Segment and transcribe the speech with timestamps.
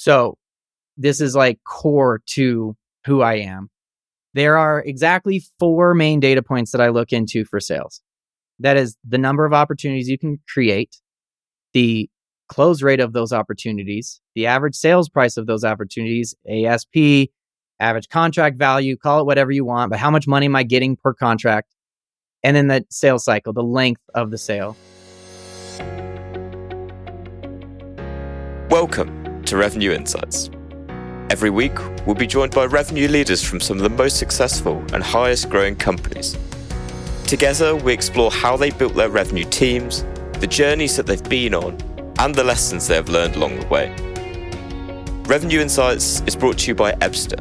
[0.00, 0.38] So
[0.96, 3.68] this is like core to who I am.
[4.32, 8.00] There are exactly four main data points that I look into for sales.
[8.60, 10.96] That is the number of opportunities you can create,
[11.74, 12.08] the
[12.48, 17.28] close rate of those opportunities, the average sales price of those opportunities, ASP,
[17.78, 20.96] average contract value, call it whatever you want, but how much money am I getting
[20.96, 21.74] per contract?
[22.42, 24.78] And then the sales cycle, the length of the sale.
[28.70, 29.19] Welcome
[29.50, 30.48] to Revenue Insights.
[31.28, 31.76] Every week,
[32.06, 35.74] we'll be joined by revenue leaders from some of the most successful and highest growing
[35.74, 36.38] companies.
[37.26, 40.04] Together, we explore how they built their revenue teams,
[40.38, 41.76] the journeys that they've been on,
[42.20, 43.92] and the lessons they have learned along the way.
[45.24, 47.40] Revenue Insights is brought to you by Ebsta.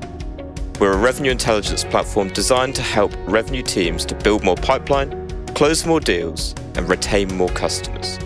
[0.79, 5.11] We're a revenue intelligence platform designed to help revenue teams to build more pipeline,
[5.53, 8.17] close more deals, and retain more customers.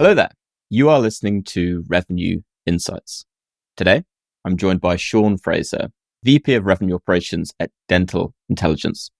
[0.00, 0.30] Hello there.
[0.70, 3.26] You are listening to Revenue Insights.
[3.76, 4.04] Today,
[4.46, 5.90] I'm joined by Sean Frazer,
[6.22, 9.10] VP of Revenue Operations at Dental Intelligence.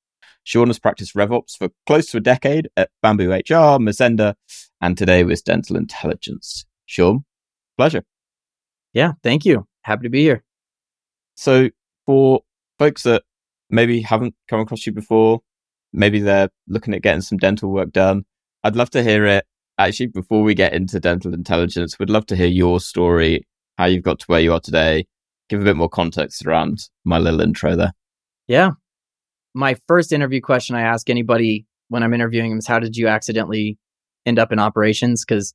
[0.42, 4.37] Sean has practiced RevOps for close to a decade at Bamboo HR, Mozenda,
[4.81, 6.64] and today with Dental Intelligence.
[6.87, 7.27] Sean,
[7.77, 8.05] pleasure.
[8.94, 9.67] Yeah, thank you.
[9.83, 10.44] Happy to be here.
[11.34, 11.69] So,
[12.06, 12.41] for
[12.78, 13.25] folks that
[13.69, 15.42] maybe haven't come across you before,
[15.92, 18.25] maybe they're looking at getting some dental work done,
[18.65, 19.44] I'd love to hear it.
[19.81, 23.47] Actually, before we get into dental intelligence, we'd love to hear your story,
[23.78, 25.06] how you've got to where you are today.
[25.48, 27.95] Give a bit more context around my little intro there.
[28.47, 28.72] Yeah,
[29.55, 33.09] my first interview question I ask anybody when I'm interviewing them is how did you
[33.09, 33.78] accidentally
[34.27, 35.25] end up in operations?
[35.25, 35.55] Because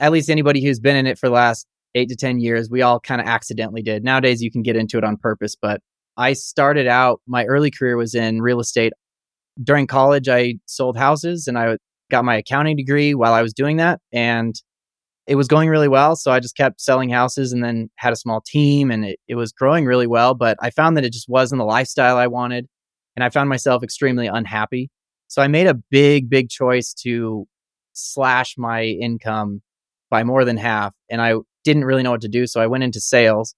[0.00, 2.82] at least anybody who's been in it for the last eight to 10 years, we
[2.82, 4.02] all kind of accidentally did.
[4.02, 5.80] Nowadays, you can get into it on purpose, but
[6.16, 8.92] I started out, my early career was in real estate.
[9.62, 11.76] During college, I sold houses and I
[12.10, 14.00] got my accounting degree while I was doing that.
[14.12, 14.54] And
[15.26, 16.16] it was going really well.
[16.16, 19.36] So I just kept selling houses and then had a small team and it, it
[19.36, 20.34] was growing really well.
[20.34, 22.66] But I found that it just wasn't the lifestyle I wanted
[23.16, 24.90] and I found myself extremely unhappy.
[25.28, 27.46] So I made a big, big choice to
[27.92, 29.62] slash my income
[30.10, 30.92] by more than half.
[31.08, 31.34] And I
[31.64, 32.46] didn't really know what to do.
[32.46, 33.54] So I went into sales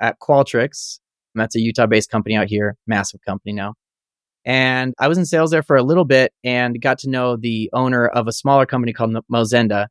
[0.00, 1.00] at Qualtrics.
[1.34, 3.74] And that's a Utah based company out here, massive company now.
[4.44, 7.70] And I was in sales there for a little bit and got to know the
[7.72, 9.86] owner of a smaller company called Mozenda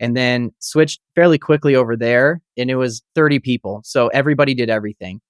[0.00, 2.40] and then switched fairly quickly over there.
[2.56, 3.80] And it was 30 people.
[3.84, 5.20] So everybody did everything.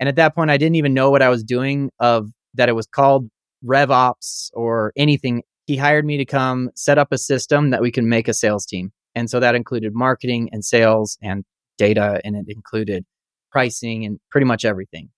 [0.00, 2.74] And at that point, I didn't even know what I was doing of that it
[2.74, 3.30] was called
[3.64, 5.42] RevOps or anything.
[5.66, 8.66] He hired me to come set up a system that we can make a sales
[8.66, 8.92] team.
[9.14, 11.44] And so that included marketing and sales and
[11.78, 13.04] data, and it included
[13.50, 15.08] pricing and pretty much everything.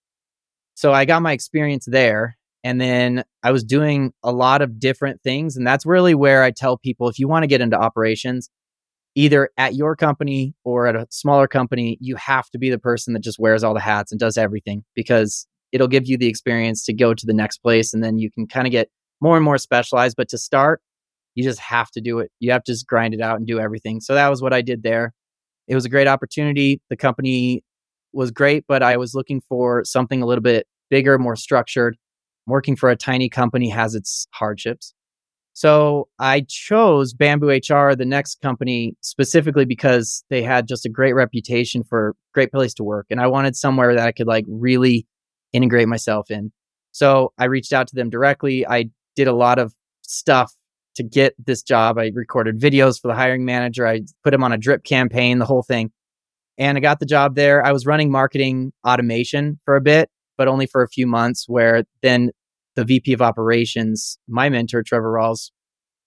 [0.75, 2.38] So I got my experience there.
[2.65, 5.57] And then I was doing a lot of different things.
[5.57, 8.51] And that's really where I tell people if you want to get into operations,
[9.15, 13.15] either at your company or at a smaller company, you have to be the person
[13.15, 16.85] that just wears all the hats and does everything because it'll give you the experience
[16.85, 18.89] to go to the next place and then you can kind of get
[19.21, 20.81] more and more specialized but to start
[21.35, 22.33] you just have to do it.
[22.41, 24.01] You have to just grind it out and do everything.
[24.01, 25.15] So that was what i did there.
[25.69, 26.81] It was a great opportunity.
[26.91, 27.63] The company
[28.13, 31.97] was great but i was looking for something a little bit bigger more structured
[32.49, 34.95] working for a tiny company has its hardships
[35.53, 41.15] so i chose bamboo hr the next company specifically because they had just a great
[41.15, 45.07] reputation for great place to work and i wanted somewhere that i could like really
[45.53, 46.53] integrate myself in.
[46.93, 48.67] So I reached out to them directly.
[48.67, 50.55] I did a lot of stuff
[50.97, 51.99] to get this job.
[51.99, 53.87] I recorded videos for the hiring manager.
[53.87, 55.93] I put him on a drip campaign, the whole thing.
[56.57, 57.65] And I got the job there.
[57.65, 61.85] I was running marketing automation for a bit, but only for a few months, where
[62.03, 62.31] then
[62.79, 65.51] the VP of operations, my mentor, Trevor Rawls,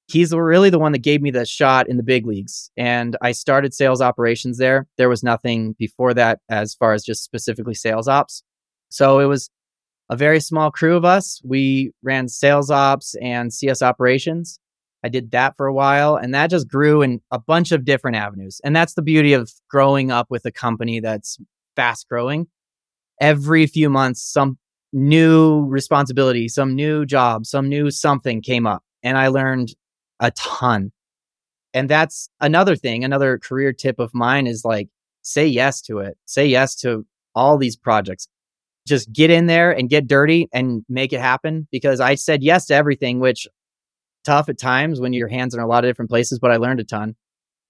[0.08, 2.72] he's really the one that gave me the shot in the big leagues.
[2.78, 4.88] And I started sales operations there.
[4.98, 8.44] There was nothing before that as far as just specifically sales ops.
[8.88, 9.50] So it was
[10.10, 11.42] a very small crew of us.
[11.44, 14.58] We ran sales ops and CS operations.
[15.04, 18.16] I did that for a while and that just grew in a bunch of different
[18.16, 18.62] avenues.
[18.64, 21.38] And that's the beauty of growing up with a company that's
[21.76, 22.48] fast growing.
[23.20, 24.58] Every few months, some
[24.94, 28.84] new responsibility, some new job, some new something came up.
[29.04, 29.74] And I learned
[30.20, 30.92] a ton.
[31.74, 34.90] And that's another thing, another career tip of mine is like,
[35.22, 36.18] say yes to it.
[36.26, 38.28] Say yes to all these projects
[38.88, 42.66] just get in there and get dirty and make it happen because I said yes
[42.68, 43.48] to everything, which
[44.24, 46.58] tough at times when your hands are in a lot of different places, but I
[46.58, 47.16] learned a ton.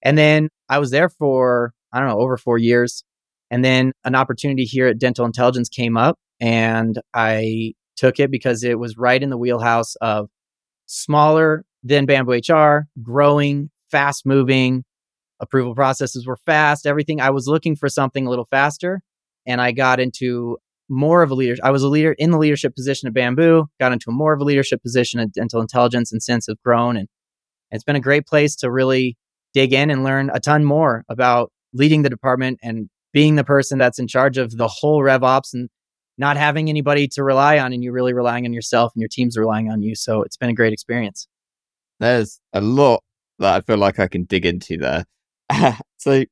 [0.02, 3.04] And then I was there for, I don't know, over four years.
[3.50, 8.64] And then an opportunity here at Dental Intelligence came up and I took it because
[8.64, 10.28] it was right in the wheelhouse of
[10.86, 14.84] smaller than Bamboo HR, growing, fast moving,
[15.38, 17.20] approval processes were fast, everything.
[17.20, 19.02] I was looking for something a little faster
[19.46, 20.58] and I got into
[20.88, 21.54] more of a leader.
[21.62, 24.44] I was a leader in the leadership position at Bamboo, got into more of a
[24.44, 26.96] leadership position at Dental Intelligence and since have grown.
[26.96, 27.08] And
[27.70, 29.16] it's been a great place to really
[29.54, 33.78] dig in and learn a ton more about leading the department and being the person
[33.78, 35.68] that's in charge of the whole RevOps and
[36.18, 39.36] not having anybody to rely on and you're really relying on yourself and your team's
[39.36, 39.94] relying on you.
[39.94, 41.26] So it's been a great experience.
[42.00, 43.02] There's a lot
[43.38, 45.04] that I feel like I can dig into there.
[45.98, 46.24] so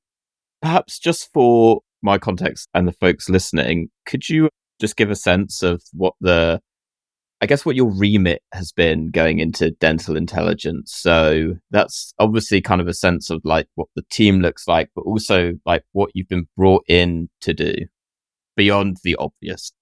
[0.60, 4.48] perhaps just for my context and the folks listening, could you
[4.80, 6.60] just give a sense of what the
[7.42, 10.92] I guess what your remit has been going into dental intelligence.
[10.94, 15.02] So that's obviously kind of a sense of like what the team looks like, but
[15.02, 17.74] also like what you've been brought in to do
[18.56, 19.72] beyond the obvious.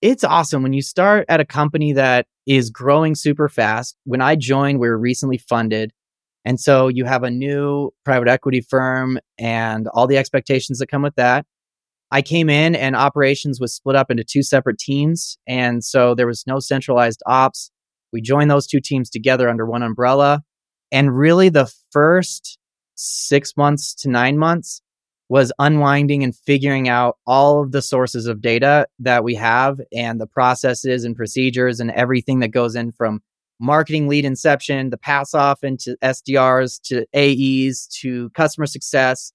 [0.00, 3.96] It's awesome when you start at a company that is growing super fast.
[4.04, 5.92] When I joined, we were recently funded.
[6.44, 11.02] And so you have a new private equity firm and all the expectations that come
[11.02, 11.46] with that.
[12.10, 15.38] I came in and operations was split up into two separate teams.
[15.46, 17.70] And so there was no centralized ops.
[18.12, 20.42] We joined those two teams together under one umbrella.
[20.92, 22.58] And really, the first
[22.94, 24.80] six months to nine months
[25.28, 30.20] was unwinding and figuring out all of the sources of data that we have and
[30.20, 33.20] the processes and procedures and everything that goes in from
[33.58, 39.32] marketing lead inception, the pass off into SDRs to AEs to customer success,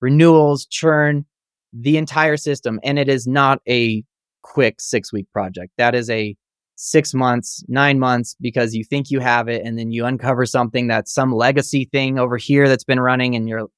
[0.00, 1.24] renewals, churn,
[1.72, 2.80] the entire system.
[2.82, 4.04] And it is not a
[4.42, 5.72] quick six week project.
[5.78, 6.36] That is a
[6.76, 9.62] six months, nine months, because you think you have it.
[9.64, 13.48] And then you uncover something that's some legacy thing over here that's been running and
[13.48, 13.68] you're,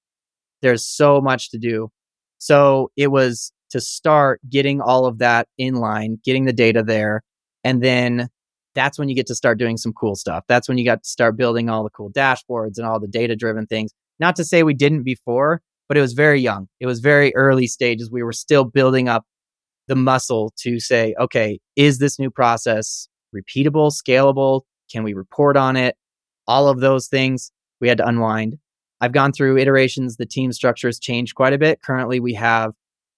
[0.62, 1.88] there's so much to do.
[2.38, 7.22] So it was to start getting all of that in line, getting the data there.
[7.64, 8.28] And then
[8.74, 10.44] that's when you get to start doing some cool stuff.
[10.48, 13.36] That's when you got to start building all the cool dashboards and all the data
[13.36, 13.92] driven things.
[14.18, 16.68] Not to say we didn't before, but it was very young.
[16.80, 18.10] It was very early stages.
[18.10, 19.24] We were still building up
[19.88, 24.62] the muscle to say, okay, is this new process repeatable, scalable?
[24.90, 25.96] Can we report on it?
[26.46, 28.58] All of those things we had to unwind.
[29.02, 30.16] I've gone through iterations.
[30.16, 31.82] The team structure has changed quite a bit.
[31.82, 32.72] Currently, we have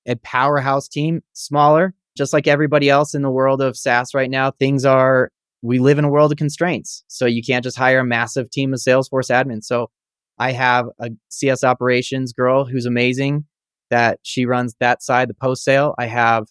[0.07, 4.51] a powerhouse team, smaller, just like everybody else in the world of SaaS right now.
[4.51, 7.05] Things are, we live in a world of constraints.
[7.09, 9.65] So you can't just hire a massive team of Salesforce admins.
[9.65, 9.91] So
[10.39, 13.45] I have a CS operations girl who's amazing
[13.91, 15.95] that she runs that side, the post sale.
[15.99, 16.47] I have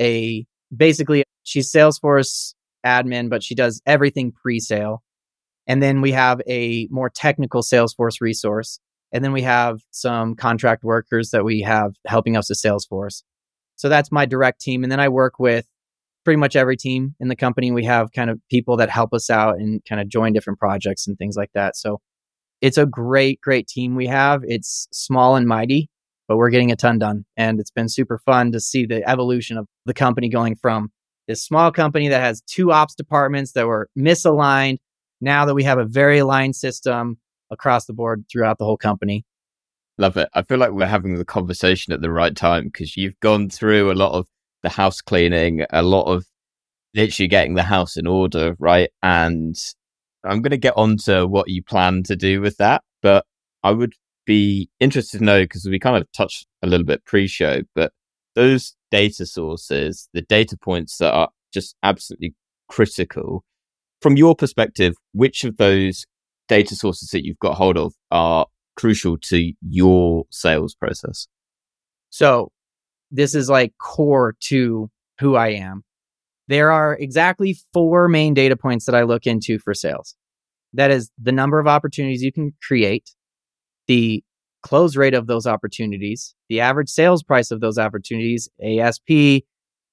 [0.00, 2.54] a basically she's Salesforce
[2.84, 5.02] admin, but she does everything pre sale.
[5.66, 8.78] And then we have a more technical Salesforce resource.
[9.12, 13.22] And then we have some contract workers that we have helping us with Salesforce.
[13.76, 14.82] So that's my direct team.
[14.82, 15.66] And then I work with
[16.24, 17.70] pretty much every team in the company.
[17.70, 21.06] We have kind of people that help us out and kind of join different projects
[21.06, 21.76] and things like that.
[21.76, 22.00] So
[22.60, 24.42] it's a great, great team we have.
[24.44, 25.88] It's small and mighty,
[26.26, 27.24] but we're getting a ton done.
[27.36, 30.90] And it's been super fun to see the evolution of the company going from
[31.28, 34.78] this small company that has two ops departments that were misaligned.
[35.20, 37.18] Now that we have a very aligned system
[37.50, 39.24] across the board throughout the whole company.
[39.98, 40.28] Love it.
[40.34, 43.90] I feel like we're having the conversation at the right time because you've gone through
[43.90, 44.26] a lot of
[44.62, 46.26] the house cleaning, a lot of
[46.94, 48.90] literally getting the house in order, right?
[49.02, 49.56] And
[50.24, 53.24] I'm going to get on to what you plan to do with that, but
[53.62, 53.94] I would
[54.26, 57.92] be interested to know because we kind of touched a little bit pre show, but
[58.34, 62.34] those data sources, the data points that are just absolutely
[62.68, 63.44] critical.
[64.00, 66.06] From your perspective, which of those
[66.48, 71.26] data sources that you've got hold of are crucial to your sales process?
[72.10, 72.52] So,
[73.10, 75.82] this is like core to who I am.
[76.48, 80.14] There are exactly four main data points that I look into for sales.
[80.72, 83.10] That is the number of opportunities you can create,
[83.86, 84.22] the
[84.62, 89.44] close rate of those opportunities, the average sales price of those opportunities, ASP,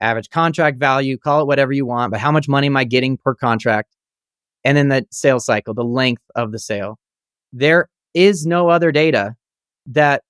[0.03, 3.17] average contract value, call it whatever you want, but how much money am I getting
[3.17, 3.95] per contract?
[4.63, 6.99] And then the sales cycle, the length of the sale.
[7.51, 9.35] There is no other data
[9.87, 10.23] that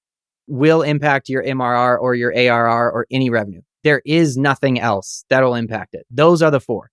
[0.48, 3.62] will impact your MRR or your ARR or any revenue.
[3.84, 6.06] There is nothing else that'll impact it.
[6.10, 6.89] Those are the four.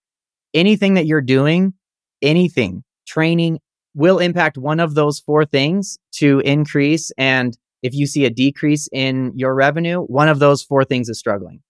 [0.55, 1.75] Anything that you're doing,
[2.23, 3.61] anything, training
[3.95, 7.13] will impact one of those four things to increase.
[7.17, 11.19] And if you see a decrease in your revenue, one of those four things is
[11.19, 11.63] struggling.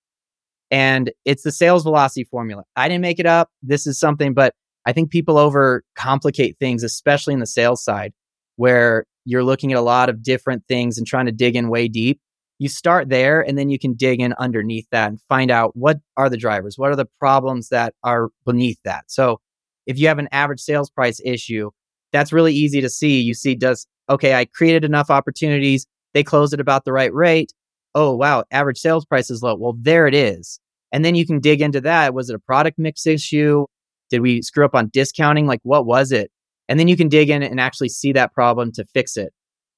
[0.71, 2.65] And it's the sales velocity formula.
[2.77, 3.51] I didn't make it up.
[3.63, 4.55] This is something, but
[4.87, 8.13] I think people overcomplicate things, especially in the sales side,
[8.57, 11.89] where you're looking at a lot of different things and trying to dig in way
[11.89, 12.21] deep
[12.59, 15.99] you start there and then you can dig in underneath that and find out what
[16.19, 19.41] are the drivers what are the problems that are beneath that so
[19.87, 21.71] if you have an average sales price issue
[22.13, 23.21] that's really easy to see.
[23.21, 25.87] You see, does, okay, I created enough opportunities.
[26.15, 27.53] They closed at about the right rate.
[27.95, 29.57] Oh, wow, average sales price is low.
[29.57, 30.61] Well, there it is.
[30.93, 32.15] And then you can dig into that.
[32.15, 33.67] Was it a product mix issue?
[34.11, 35.47] Did we screw up on discounting?
[35.47, 36.31] Like, what was it?
[36.69, 39.33] And then you can dig in and actually see that problem to fix it.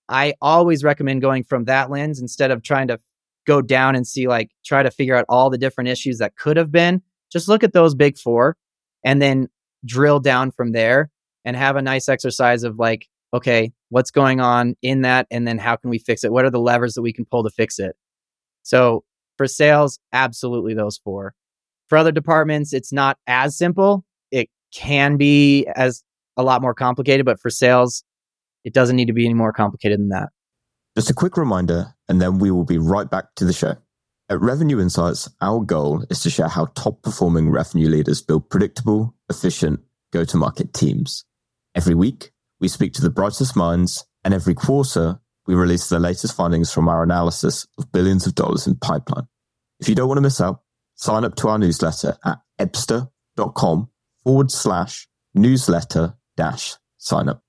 [0.09, 2.99] I always recommend going from that lens instead of trying to
[3.47, 6.57] go down and see, like, try to figure out all the different issues that could
[6.57, 7.03] have been.
[7.31, 8.57] Just look at those big four
[9.05, 9.49] and then
[9.85, 11.11] drill down from there
[11.45, 15.27] and have a nice exercise of like, okay, what's going on in that?
[15.31, 16.33] And then how can we fix it?
[16.33, 17.97] What are the levers that we can pull to fix it?
[18.63, 19.05] So
[19.37, 21.35] for sales, absolutely those four.
[21.89, 24.05] For other departments, it's not as simple.
[24.31, 26.03] It can be as
[26.37, 28.05] a lot more complicated, but for sales,
[28.65, 30.31] it doesn't need to be any more complicated than that.
[30.97, 33.77] Just a quick reminder, and then we will be right back to the show.
[34.29, 39.15] At Revenue Insights, our goal is to share how top performing revenue leaders build predictable,
[39.29, 39.81] efficient
[40.13, 41.25] go to market teams.
[41.75, 46.37] Every week, we speak to the brightest minds, and every quarter, we release the latest
[46.37, 49.27] findings from our analysis of billions of dollars in pipeline.
[49.81, 50.63] If you don't want to miss out,
[50.95, 53.89] sign up to our newsletter at ebsta.com
[54.23, 57.43] forward slash newsletter dash sign up.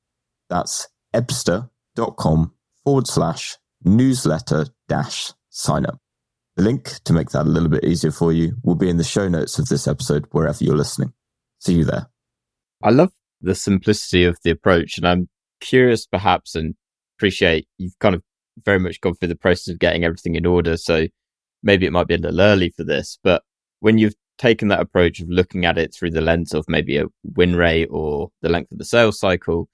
[0.49, 5.99] That's ebsta.com forward slash newsletter dash sign up.
[6.55, 9.03] The link to make that a little bit easier for you will be in the
[9.03, 11.13] show notes of this episode, wherever you're listening.
[11.59, 12.07] See you there.
[12.83, 15.29] I love the simplicity of the approach, and I'm
[15.61, 16.75] curious, perhaps, and
[17.23, 18.21] appreciate you've kind of
[18.65, 20.75] very much gone through the process of getting everything in order.
[20.75, 21.07] So
[21.63, 23.43] maybe it might be a little early for this, but
[23.79, 27.05] when you've taken that approach of looking at it through the lens of maybe a
[27.23, 29.69] win rate or the length of the sales cycle,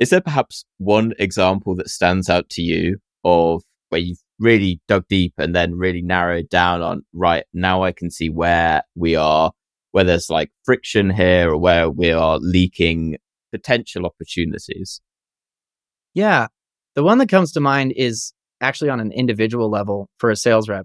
[0.00, 5.04] is there perhaps one example that stands out to you of where you've really dug
[5.08, 9.52] deep and then really narrowed down on, right, now I can see where we are,
[9.92, 13.18] where there's like friction here or where we are leaking
[13.52, 15.00] potential opportunities?
[16.12, 16.48] Yeah.
[16.98, 20.68] The one that comes to mind is actually on an individual level for a sales
[20.68, 20.84] rep.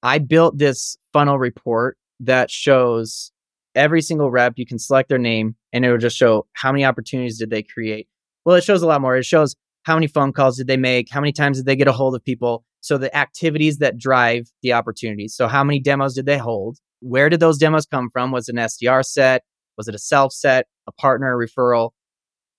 [0.00, 3.32] I built this funnel report that shows
[3.74, 4.52] every single rep.
[4.54, 7.64] You can select their name and it will just show how many opportunities did they
[7.64, 8.06] create.
[8.44, 9.16] Well, it shows a lot more.
[9.16, 11.08] It shows how many phone calls did they make?
[11.10, 12.62] How many times did they get a hold of people?
[12.80, 15.34] So the activities that drive the opportunities.
[15.34, 16.78] So how many demos did they hold?
[17.00, 18.30] Where did those demos come from?
[18.30, 19.42] Was it an SDR set?
[19.76, 21.90] Was it a self set, a partner referral?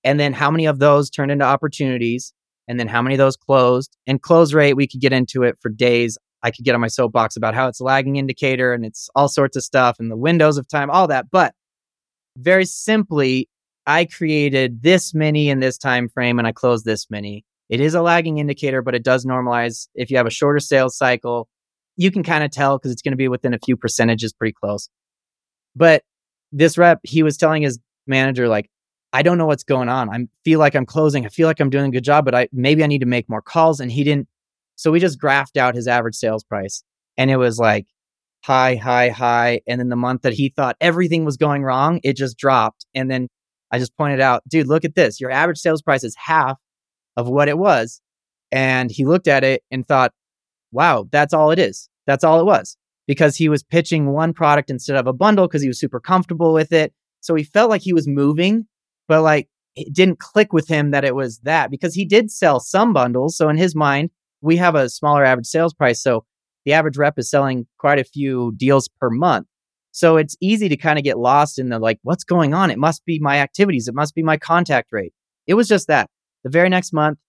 [0.03, 2.33] And then how many of those turned into opportunities?
[2.71, 3.97] And then how many of those closed?
[4.07, 6.17] And close rate, we could get into it for days.
[6.41, 9.27] I could get on my soapbox about how it's a lagging indicator and it's all
[9.27, 11.29] sorts of stuff and the windows of time, all that.
[11.29, 11.53] But
[12.37, 13.49] very simply,
[13.85, 17.43] I created this many in this time frame and I closed this many.
[17.67, 19.89] It is a lagging indicator, but it does normalize.
[19.93, 21.49] If you have a shorter sales cycle,
[21.97, 24.53] you can kind of tell because it's going to be within a few percentages pretty
[24.53, 24.87] close.
[25.75, 26.03] But
[26.53, 28.69] this rep, he was telling his manager, like,
[29.13, 30.09] I don't know what's going on.
[30.09, 31.25] I feel like I'm closing.
[31.25, 33.29] I feel like I'm doing a good job, but I maybe I need to make
[33.29, 33.79] more calls.
[33.79, 34.27] And he didn't.
[34.75, 36.83] So we just graphed out his average sales price.
[37.17, 37.87] And it was like
[38.43, 39.61] high, high, high.
[39.67, 42.85] And then the month that he thought everything was going wrong, it just dropped.
[42.95, 43.27] And then
[43.69, 45.19] I just pointed out, dude, look at this.
[45.19, 46.57] Your average sales price is half
[47.17, 48.01] of what it was.
[48.51, 50.13] And he looked at it and thought,
[50.71, 51.89] wow, that's all it is.
[52.05, 52.77] That's all it was
[53.07, 56.53] because he was pitching one product instead of a bundle because he was super comfortable
[56.53, 56.93] with it.
[57.19, 58.67] So he felt like he was moving,
[59.07, 62.59] but like it didn't click with him that it was that because he did sell
[62.59, 63.37] some bundles.
[63.37, 64.09] So in his mind,
[64.41, 66.01] we have a smaller average sales price.
[66.01, 66.25] So
[66.65, 69.47] the average rep is selling quite a few deals per month.
[69.91, 72.71] So it's easy to kind of get lost in the like, what's going on?
[72.71, 73.87] It must be my activities.
[73.87, 75.13] It must be my contact rate.
[75.47, 76.09] It was just that.
[76.43, 77.19] The very next month,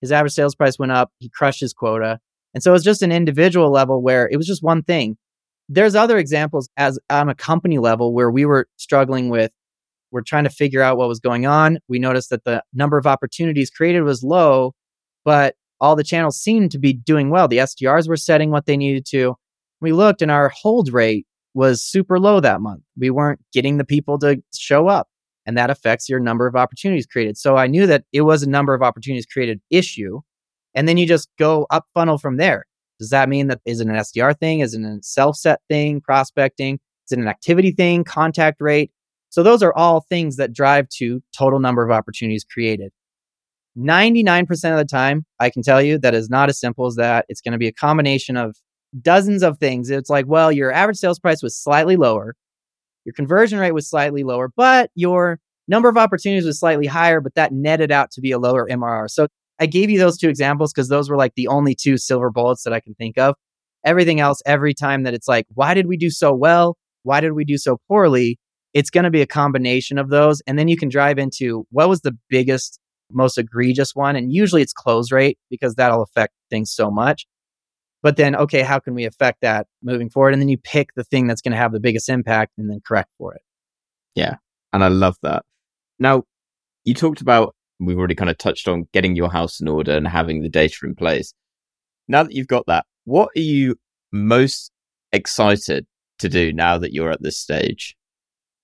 [0.00, 1.10] his average sales price went up.
[1.18, 2.20] He crushed his quota.
[2.52, 5.16] And so it was just an individual level where it was just one thing.
[5.68, 9.52] There's other examples as on a company level where we were struggling with,
[10.10, 11.78] we're trying to figure out what was going on.
[11.88, 14.74] We noticed that the number of opportunities created was low,
[15.24, 17.48] but all the channels seemed to be doing well.
[17.48, 19.34] The SDRs were setting what they needed to.
[19.80, 22.82] We looked and our hold rate was super low that month.
[22.98, 25.08] We weren't getting the people to show up,
[25.46, 27.36] and that affects your number of opportunities created.
[27.36, 30.20] So I knew that it was a number of opportunities created issue.
[30.74, 32.66] And then you just go up funnel from there.
[33.00, 34.60] Does that mean that is it an SDR thing?
[34.60, 36.78] Is it a self set thing, prospecting?
[37.08, 38.92] Is it an activity thing, contact rate?
[39.30, 42.92] So those are all things that drive to total number of opportunities created.
[43.78, 47.24] 99% of the time, I can tell you that is not as simple as that.
[47.28, 48.56] It's going to be a combination of
[49.00, 49.88] dozens of things.
[49.88, 52.34] It's like, well, your average sales price was slightly lower,
[53.04, 57.34] your conversion rate was slightly lower, but your number of opportunities was slightly higher, but
[57.34, 59.08] that netted out to be a lower MRR.
[59.08, 62.30] So I gave you those two examples because those were like the only two silver
[62.30, 63.36] bullets that I can think of.
[63.84, 66.76] Everything else, every time that it's like, why did we do so well?
[67.02, 68.38] Why did we do so poorly?
[68.74, 70.40] It's going to be a combination of those.
[70.46, 72.78] And then you can drive into what was the biggest,
[73.10, 74.16] most egregious one.
[74.16, 77.26] And usually it's close rate because that'll affect things so much.
[78.02, 80.32] But then, okay, how can we affect that moving forward?
[80.32, 82.80] And then you pick the thing that's going to have the biggest impact and then
[82.86, 83.42] correct for it.
[84.14, 84.36] Yeah.
[84.72, 85.44] And I love that.
[85.98, 86.24] Now,
[86.84, 90.08] you talked about, we've already kind of touched on getting your house in order and
[90.08, 91.34] having the data in place.
[92.08, 93.76] Now that you've got that, what are you
[94.12, 94.70] most
[95.12, 95.86] excited
[96.20, 97.96] to do now that you're at this stage?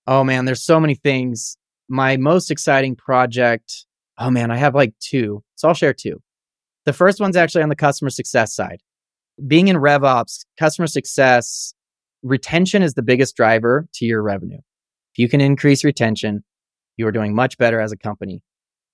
[0.06, 1.56] Oh man, there's so many things.
[1.88, 3.86] My most exciting project,
[4.18, 5.42] oh man, I have like two.
[5.56, 6.20] So I'll share two.
[6.84, 8.80] The first one's actually on the customer success side.
[9.46, 11.74] Being in RevOps, customer success,
[12.22, 14.58] retention is the biggest driver to your revenue.
[15.12, 16.44] If you can increase retention,
[16.96, 18.42] you are doing much better as a company.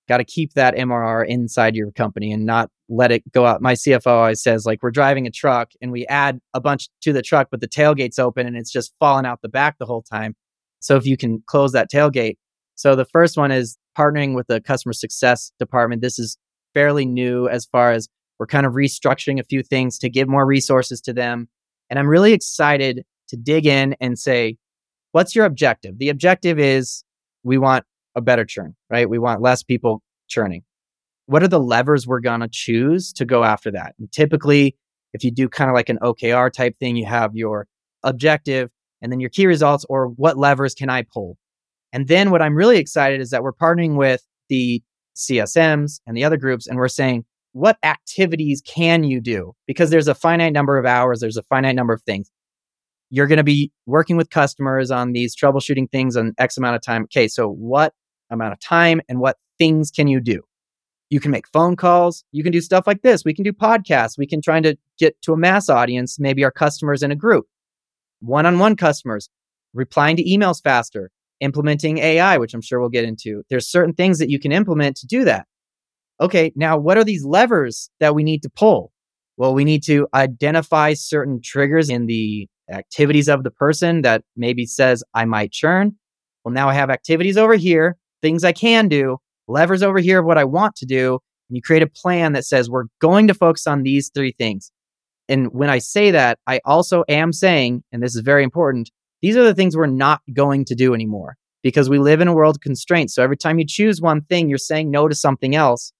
[0.09, 3.61] Got to keep that MRR inside your company and not let it go out.
[3.61, 7.13] My CFO always says, like, we're driving a truck and we add a bunch to
[7.13, 10.01] the truck, but the tailgate's open and it's just falling out the back the whole
[10.01, 10.35] time.
[10.83, 12.35] So if you can close that tailgate.
[12.75, 16.01] So the first one is partnering with the customer success department.
[16.01, 16.37] This is
[16.73, 20.45] fairly new as far as we're kind of restructuring a few things to give more
[20.45, 21.47] resources to them.
[21.89, 24.57] And I'm really excited to dig in and say,
[25.13, 25.99] what's your objective?
[25.99, 27.05] The objective is
[27.43, 27.85] we want
[28.15, 29.09] a better churn, right?
[29.09, 30.63] We want less people churning.
[31.27, 33.95] What are the levers we're going to choose to go after that?
[33.99, 34.75] And typically,
[35.13, 37.67] if you do kind of like an OKR type thing, you have your
[38.03, 38.69] objective
[39.03, 41.37] and then your key results or what levers can I pull?
[41.91, 44.81] And then what I'm really excited is that we're partnering with the
[45.15, 49.53] CSMs and the other groups, and we're saying, what activities can you do?
[49.67, 52.31] Because there's a finite number of hours, there's a finite number of things.
[53.11, 56.81] You're going to be working with customers on these troubleshooting things on X amount of
[56.81, 57.03] time.
[57.03, 57.93] Okay, so what
[58.31, 60.41] amount of time and what things can you do?
[61.11, 62.23] You can make phone calls.
[62.31, 63.23] You can do stuff like this.
[63.23, 64.17] We can do podcasts.
[64.17, 67.45] We can try to get to a mass audience, maybe our customers in a group,
[68.23, 69.29] one on one customers,
[69.73, 73.43] replying to emails faster, implementing AI, which I'm sure we'll get into.
[73.49, 75.45] There's certain things that you can implement to do that.
[76.21, 78.91] Okay, now what are these levers that we need to pull?
[79.35, 84.65] Well, we need to identify certain triggers in the activities of the person that maybe
[84.65, 85.95] says, I might churn.
[86.45, 90.25] Well, now I have activities over here, things I can do, levers over here of
[90.25, 91.19] what I want to do.
[91.49, 94.71] And you create a plan that says, we're going to focus on these three things.
[95.29, 99.37] And when I say that, I also am saying, and this is very important, these
[99.37, 102.57] are the things we're not going to do anymore because we live in a world
[102.57, 103.15] of constraints.
[103.15, 105.93] So every time you choose one thing, you're saying no to something else.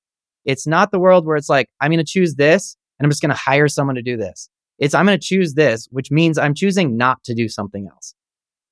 [0.44, 3.22] It's not the world where it's like, I'm going to choose this and I'm just
[3.22, 4.50] going to hire someone to do this.
[4.78, 8.14] It's I'm going to choose this, which means I'm choosing not to do something else.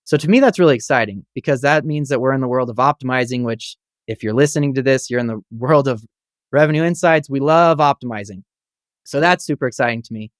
[0.03, 2.75] So to me, that's really exciting because that means that we're in the world of
[2.75, 6.03] optimizing, which if you're listening to this, you're in the world of
[6.51, 7.29] revenue insights.
[7.29, 8.43] We love optimizing.
[9.05, 10.31] So that's super exciting to me.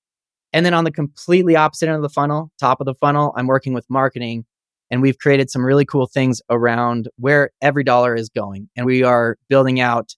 [0.54, 3.48] And then on the completely opposite end of the funnel, top of the funnel, I'm
[3.48, 4.46] working with marketing
[4.90, 8.70] and we've created some really cool things around where every dollar is going.
[8.76, 10.14] And we are building out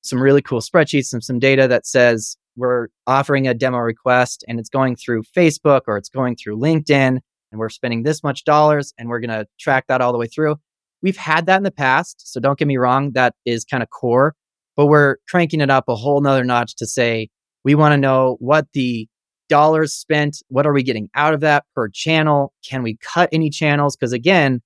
[0.00, 4.58] some really cool spreadsheets and some data that says we're offering a demo request and
[4.58, 7.18] it's going through Facebook or it's going through LinkedIn
[7.52, 10.26] and we're spending this much dollars and we're going to track that all the way
[10.26, 10.56] through.
[11.02, 12.32] We've had that in the past.
[12.32, 14.34] So don't get me wrong, that is kind of core,
[14.76, 17.28] but we're cranking it up a whole nother notch to say
[17.64, 19.06] we want to know what the
[19.50, 22.54] dollars spent, what are we getting out of that per channel?
[22.64, 23.96] Can we cut any channels?
[23.96, 24.62] Because again,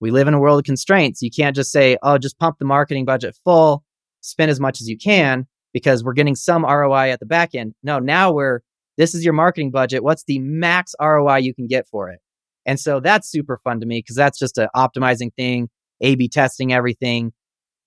[0.00, 1.20] we live in a world of constraints.
[1.20, 3.84] You can't just say, oh, just pump the marketing budget full,
[4.22, 7.74] spend as much as you can because we're getting some ROI at the back end.
[7.82, 8.60] No, now we're
[8.96, 10.02] this is your marketing budget.
[10.02, 12.20] What's the max ROI you can get for it?
[12.66, 15.68] And so that's super fun to me because that's just an optimizing thing,
[16.00, 17.32] A B testing everything.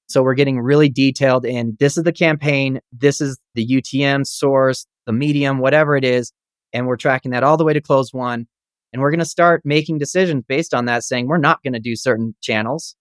[0.09, 4.85] So we're getting really detailed in this is the campaign, this is the UTM source,
[5.05, 6.31] the medium, whatever it is.
[6.71, 8.47] And we're tracking that all the way to close one.
[8.91, 11.79] And we're going to start making decisions based on that, saying we're not going to
[11.79, 12.95] do certain channels.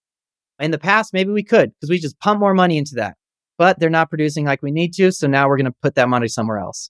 [0.59, 3.15] In the past, maybe we could because we just pump more money into that
[3.57, 5.11] but they're not producing like we need to.
[5.11, 6.89] So now we're going to put that money somewhere else.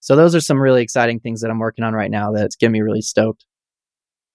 [0.00, 2.72] So those are some really exciting things that I'm working on right now that's getting
[2.72, 3.44] me really stoked.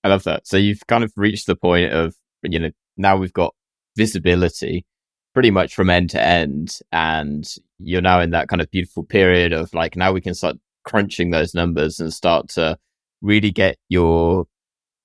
[0.03, 0.45] I love that.
[0.45, 3.53] So you've kind of reached the point of, you know, now we've got
[3.95, 4.85] visibility
[5.33, 6.77] pretty much from end to end.
[6.91, 7.47] And
[7.79, 11.31] you're now in that kind of beautiful period of like, now we can start crunching
[11.31, 12.77] those numbers and start to
[13.21, 14.45] really get your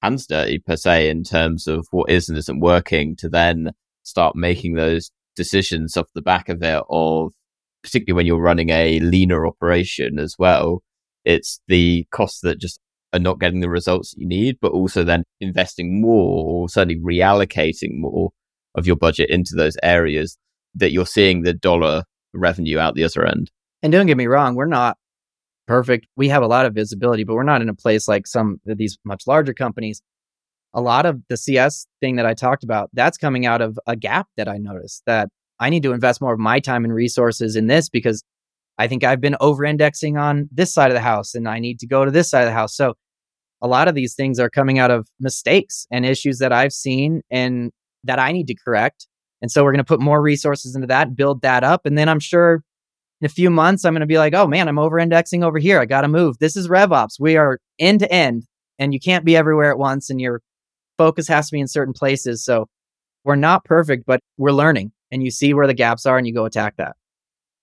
[0.03, 4.37] hands dirty per se in terms of what is and isn't working to then start
[4.37, 7.33] making those decisions off the back of it of
[7.83, 10.83] particularly when you're running a leaner operation as well
[11.25, 12.81] it's the costs that just
[13.12, 17.99] are not getting the results you need but also then investing more or certainly reallocating
[17.99, 18.31] more
[18.79, 20.38] of your budget into those areas
[20.75, 23.51] that you're seeing the dollar revenue out the other end.
[23.83, 24.97] And don't get me wrong we're not
[25.67, 26.07] perfect.
[26.17, 28.79] We have a lot of visibility but we're not in a place like some of
[28.79, 30.03] these much larger companies.
[30.75, 33.97] A lot of the CS thing that I talked about, that's coming out of a
[33.97, 35.29] gap that I noticed that
[35.61, 38.23] I need to invest more of my time and resources in this because
[38.79, 41.81] I think I've been over indexing on this side of the house and I need
[41.81, 42.77] to go to this side of the house.
[42.77, 42.95] So
[43.61, 47.23] a lot of these things are coming out of mistakes and issues that I've seen
[47.31, 47.73] and
[48.04, 49.06] that I need to correct.
[49.40, 51.87] And so we're going to put more resources into that, build that up.
[51.87, 52.62] And then I'm sure
[53.20, 55.58] in a few months, I'm going to be like, oh man, I'm over indexing over
[55.58, 55.80] here.
[55.80, 56.38] I got to move.
[56.38, 57.20] This is RevOps.
[57.20, 58.44] We are end to end
[58.78, 60.40] and you can't be everywhere at once and your
[60.96, 62.44] focus has to be in certain places.
[62.44, 62.68] So
[63.24, 66.34] we're not perfect, but we're learning and you see where the gaps are and you
[66.34, 66.96] go attack that.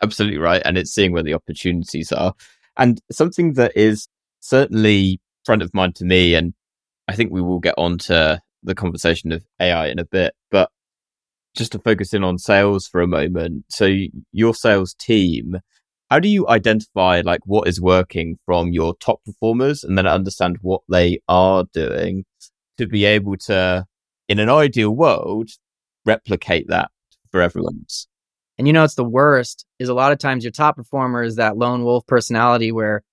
[0.01, 0.61] Absolutely right.
[0.65, 2.33] And it's seeing where the opportunities are.
[2.77, 4.07] And something that is
[4.41, 6.53] certainly front of mind to me, and
[7.07, 10.69] I think we will get on to the conversation of AI in a bit, but
[11.55, 13.65] just to focus in on sales for a moment.
[13.69, 13.89] So
[14.31, 15.57] your sales team,
[16.09, 20.57] how do you identify like what is working from your top performers and then understand
[20.61, 22.25] what they are doing
[22.77, 23.85] to be able to,
[24.27, 25.49] in an ideal world,
[26.05, 26.91] replicate that
[27.31, 28.07] for everyone's?
[28.57, 31.35] And you know, it's the worst is a lot of times your top performer is
[31.35, 33.03] that lone wolf personality where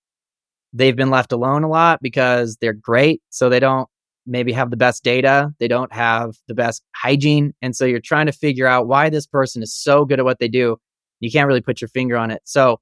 [0.72, 3.22] they've been left alone a lot because they're great.
[3.30, 3.88] So they don't
[4.26, 5.52] maybe have the best data.
[5.58, 7.52] They don't have the best hygiene.
[7.62, 10.38] And so you're trying to figure out why this person is so good at what
[10.38, 10.76] they do.
[11.20, 12.42] You can't really put your finger on it.
[12.44, 12.80] So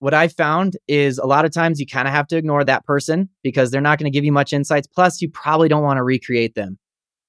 [0.00, 2.84] what I found is a lot of times you kind of have to ignore that
[2.84, 4.86] person because they're not going to give you much insights.
[4.86, 6.78] Plus, you probably don't want to recreate them.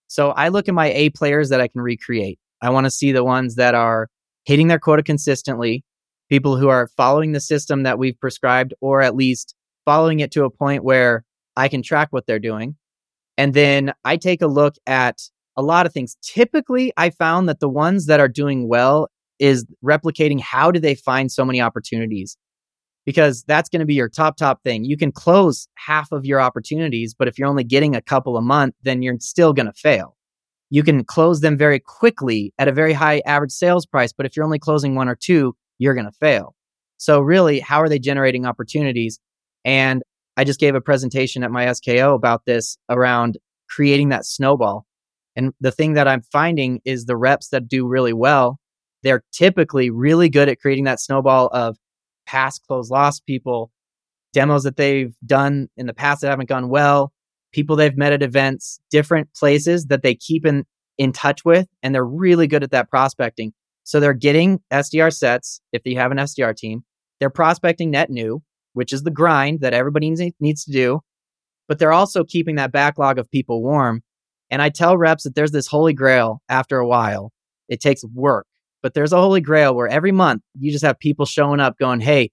[0.08, 2.40] So I look at my A players that I can recreate.
[2.62, 4.10] I want to see the ones that are
[4.44, 5.84] hitting their quota consistently,
[6.30, 9.56] people who are following the system that we've prescribed, or at least
[9.86, 11.24] following it to a point where
[11.56, 12.76] I can track what they're doing.
[13.38, 15.22] And then I take a look at
[15.58, 16.18] a lot of things.
[16.22, 20.96] Typically, I found that the ones that are doing well is replicating how do they
[20.96, 22.38] find so many opportunities?
[23.06, 24.86] Because that's going to be your top, top thing.
[24.86, 28.42] You can close half of your opportunities, but if you're only getting a couple a
[28.42, 30.16] month, then you're still going to fail
[30.70, 34.12] you can close them very quickly at a very high average sales price.
[34.12, 36.56] But if you're only closing one or two, you're going to fail.
[36.98, 39.20] So, really, how are they generating opportunities?
[39.64, 40.04] And
[40.38, 43.38] I just gave a presentation at my SKO about this around
[43.70, 44.86] creating that snowball.
[45.36, 48.60] And the thing that I'm finding is the reps that do really well,
[49.04, 51.78] they're typically really good at creating that snowball of
[52.26, 53.72] past close loss people,
[54.34, 57.12] demos that they've done in the past that haven't gone well,
[57.52, 60.66] people they've met at events, different places that they keep in,
[60.98, 63.54] in touch with, and they're really good at that prospecting.
[63.84, 66.84] So they're getting SDR sets if you have an SDR team.
[67.20, 68.42] They're prospecting net new,
[68.76, 70.10] which is the grind that everybody
[70.40, 71.02] needs to do.
[71.68, 74.04] But they're also keeping that backlog of people warm.
[74.52, 77.32] And I tell reps that there's this holy grail after a while.
[77.68, 78.46] It takes work,
[78.84, 82.00] but there's a holy grail where every month you just have people showing up going,
[82.00, 82.32] Hey,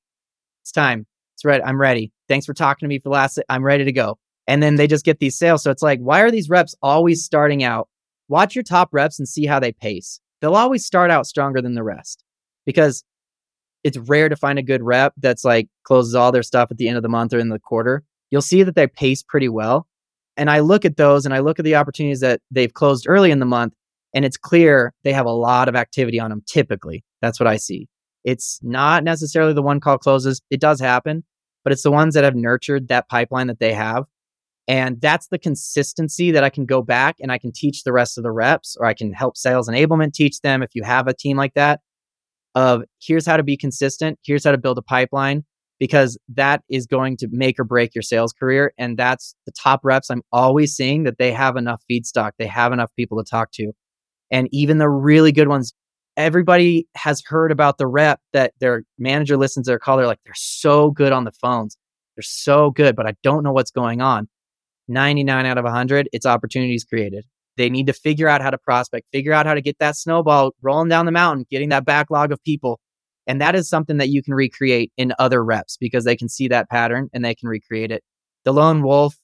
[0.62, 1.06] it's time.
[1.34, 1.64] It's ready.
[1.64, 2.12] I'm ready.
[2.28, 3.40] Thanks for talking to me for the last.
[3.48, 5.62] I'm ready to go and then they just get these sales.
[5.62, 7.88] So it's like, why are these reps always starting out?
[8.28, 10.20] Watch your top reps and see how they pace.
[10.40, 12.24] They'll always start out stronger than the rest
[12.66, 13.04] because
[13.84, 16.88] it's rare to find a good rep that's like closes all their stuff at the
[16.88, 18.04] end of the month or in the quarter.
[18.30, 19.86] You'll see that they pace pretty well.
[20.36, 23.30] And I look at those and I look at the opportunities that they've closed early
[23.30, 23.74] in the month,
[24.14, 27.04] and it's clear they have a lot of activity on them typically.
[27.20, 27.88] That's what I see.
[28.24, 31.24] It's not necessarily the one call closes, it does happen,
[31.64, 34.04] but it's the ones that have nurtured that pipeline that they have
[34.68, 38.16] and that's the consistency that I can go back and I can teach the rest
[38.16, 41.14] of the reps, or I can help sales enablement teach them if you have a
[41.14, 41.80] team like that.
[42.54, 45.44] Of here's how to be consistent, here's how to build a pipeline,
[45.80, 48.72] because that is going to make or break your sales career.
[48.78, 52.72] And that's the top reps I'm always seeing that they have enough feedstock, they have
[52.72, 53.72] enough people to talk to.
[54.30, 55.72] And even the really good ones,
[56.16, 59.96] everybody has heard about the rep that their manager listens to their call.
[59.96, 61.76] They're like, they're so good on the phones.
[62.16, 64.28] They're so good, but I don't know what's going on.
[64.88, 67.24] 99 out of 100, it's opportunities created.
[67.56, 70.52] They need to figure out how to prospect, figure out how to get that snowball
[70.62, 72.80] rolling down the mountain, getting that backlog of people.
[73.26, 76.48] And that is something that you can recreate in other reps because they can see
[76.48, 78.02] that pattern and they can recreate it.
[78.44, 79.16] The lone wolf,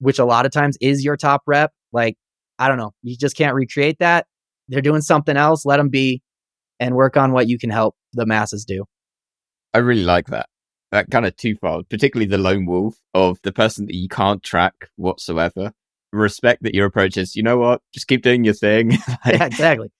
[0.00, 2.16] which a lot of times is your top rep, like,
[2.58, 4.26] I don't know, you just can't recreate that.
[4.68, 5.64] They're doing something else.
[5.64, 6.22] Let them be
[6.80, 8.84] and work on what you can help the masses do.
[9.72, 10.48] I really like that
[10.90, 14.88] that kind of twofold, particularly the lone wolf of the person that you can't track
[14.96, 15.72] whatsoever.
[16.12, 18.92] Respect that your approach is, you know what, just keep doing your thing.
[19.26, 19.90] yeah, exactly.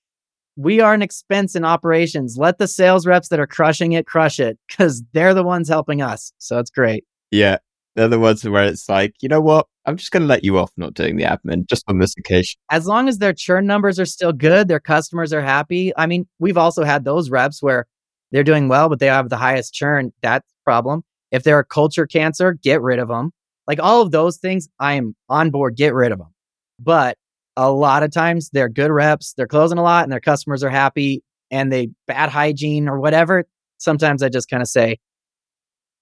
[0.56, 2.36] We are an expense in operations.
[2.38, 6.02] Let the sales reps that are crushing it crush it because they're the ones helping
[6.02, 6.32] us.
[6.38, 7.04] So it's great.
[7.30, 7.58] Yeah.
[7.94, 9.66] They're the ones where it's like, you know what?
[9.84, 12.58] I'm just going to let you off not doing the admin just on this occasion.
[12.70, 15.92] As long as their churn numbers are still good, their customers are happy.
[15.96, 17.86] I mean, we've also had those reps where
[18.30, 20.12] they're doing well, but they have the highest churn.
[20.22, 21.02] That's problem.
[21.30, 23.32] If they're a culture cancer, get rid of them.
[23.68, 25.76] Like all of those things, I am on board.
[25.76, 26.34] Get rid of them.
[26.80, 27.18] But
[27.56, 30.70] a lot of times they're good reps, they're closing a lot and their customers are
[30.70, 33.44] happy and they bad hygiene or whatever.
[33.76, 34.98] Sometimes I just kind of say,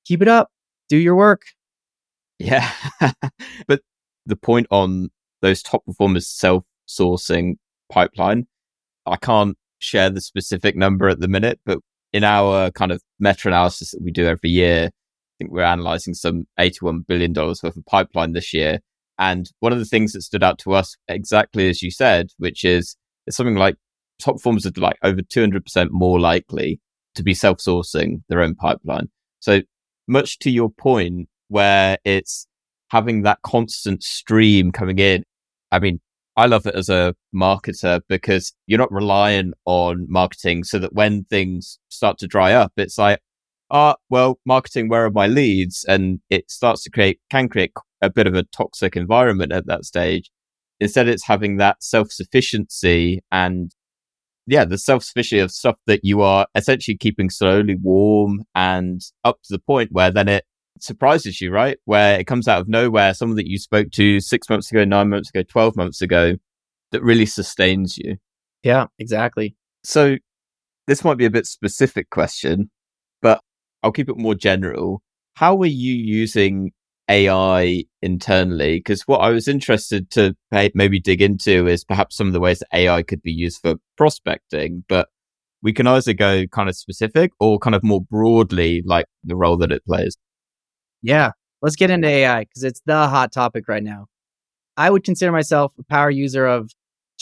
[0.04, 0.50] keep it up,
[0.88, 1.42] do your work.
[2.38, 2.70] Yeah.
[3.66, 3.80] but
[4.26, 5.10] the point on
[5.42, 7.56] those top performers self sourcing
[7.90, 8.46] pipeline,
[9.06, 11.78] I can't share the specific number at the minute, but
[12.12, 14.90] in our kind of meta analysis that we do every year,
[15.38, 18.80] think we're analyzing some $81 billion worth of pipeline this year.
[19.18, 22.64] And one of the things that stood out to us, exactly as you said, which
[22.64, 22.96] is
[23.26, 23.76] it's something like
[24.18, 26.80] top performers are like over 200% more likely
[27.14, 29.08] to be self sourcing their own pipeline.
[29.40, 29.62] So,
[30.06, 32.46] much to your point, where it's
[32.90, 35.24] having that constant stream coming in.
[35.72, 36.00] I mean,
[36.36, 41.24] I love it as a marketer because you're not relying on marketing so that when
[41.24, 43.20] things start to dry up, it's like,
[43.70, 45.84] ah, oh, well, marketing, where are my leads?
[45.88, 49.84] And it starts to create, can create a bit of a toxic environment at that
[49.84, 50.30] stage.
[50.80, 53.74] Instead, it's having that self sufficiency and
[54.46, 59.38] yeah, the self sufficiency of stuff that you are essentially keeping slowly warm and up
[59.42, 60.44] to the point where then it
[60.80, 61.78] surprises you, right?
[61.84, 65.08] Where it comes out of nowhere, someone that you spoke to six months ago, nine
[65.08, 66.36] months ago, 12 months ago,
[66.92, 68.16] that really sustains you.
[68.62, 69.56] Yeah, exactly.
[69.82, 70.16] So
[70.86, 72.70] this might be a bit specific question,
[73.22, 73.40] but
[73.82, 75.02] I'll keep it more general.
[75.34, 76.72] How are you using
[77.08, 78.78] AI internally?
[78.78, 82.60] Because what I was interested to maybe dig into is perhaps some of the ways
[82.60, 85.08] that AI could be used for prospecting, but
[85.62, 89.56] we can either go kind of specific or kind of more broadly, like the role
[89.58, 90.16] that it plays.
[91.02, 94.06] Yeah, let's get into AI because it's the hot topic right now.
[94.76, 96.70] I would consider myself a power user of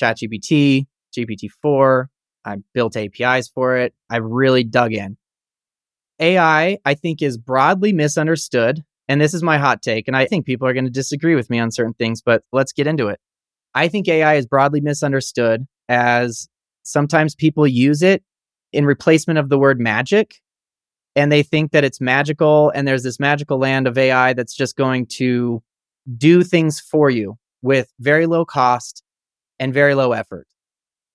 [0.01, 0.87] ChatGPT,
[1.17, 2.07] GPT-4.
[2.45, 3.95] I built APIs for it.
[4.11, 5.17] I've really dug in.
[6.21, 8.85] AI, I think, is broadly misunderstood.
[9.09, 10.09] And this is my hot take.
[10.09, 12.73] And I think people are going to disagree with me on certain things, but let's
[12.73, 13.21] get into it.
[13.75, 16.49] I think AI is broadly misunderstood as
[16.85, 18.23] sometimes people use it
[18.73, 20.37] in replacement of the word magic
[21.17, 24.77] and they think that it's magical and there's this magical land of AI that's just
[24.77, 25.63] going to
[26.17, 29.03] do things for you with very low cost
[29.59, 30.47] and very low effort.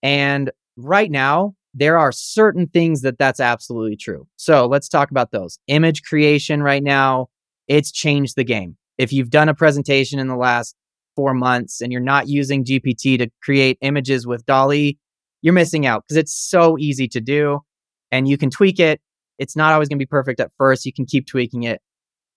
[0.01, 4.27] And right now, there are certain things that that's absolutely true.
[4.37, 5.59] So let's talk about those.
[5.67, 7.27] Image creation right now,
[7.67, 8.75] it's changed the game.
[8.97, 10.75] If you've done a presentation in the last
[11.15, 14.97] four months and you're not using GPT to create images with DALL-E,
[15.41, 17.59] you're missing out because it's so easy to do
[18.11, 18.99] and you can tweak it
[19.39, 20.85] it's not always going to be perfect at first.
[20.85, 21.81] You can keep tweaking it.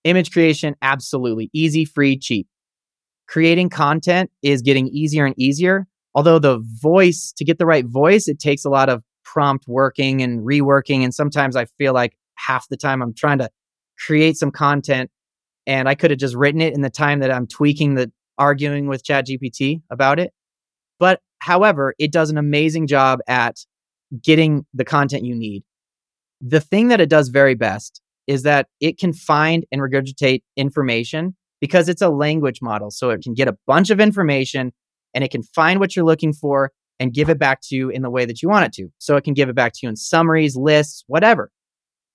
[0.05, 2.47] Image creation, absolutely easy, free, cheap.
[3.29, 5.87] Creating content is getting easier and easier.
[6.15, 10.23] Although the voice, to get the right voice, it takes a lot of prompt working
[10.23, 11.03] and reworking.
[11.03, 13.49] And sometimes I feel like half the time I'm trying to
[14.07, 15.11] create some content
[15.67, 18.89] and I could have just written it in the time that I'm tweaking the arguing
[18.89, 20.33] with ChatGPT about it.
[20.99, 23.57] But however, it does an amazing job at
[24.23, 25.63] getting the content you need.
[26.43, 31.37] The thing that it does very best is that it can find and regurgitate information
[31.61, 32.91] because it's a language model.
[32.91, 34.73] So it can get a bunch of information
[35.15, 36.71] and it can find what you're looking for
[37.03, 38.89] and give it back to you in the way that you want it to.
[38.99, 41.51] So it can give it back to you in summaries, lists, whatever.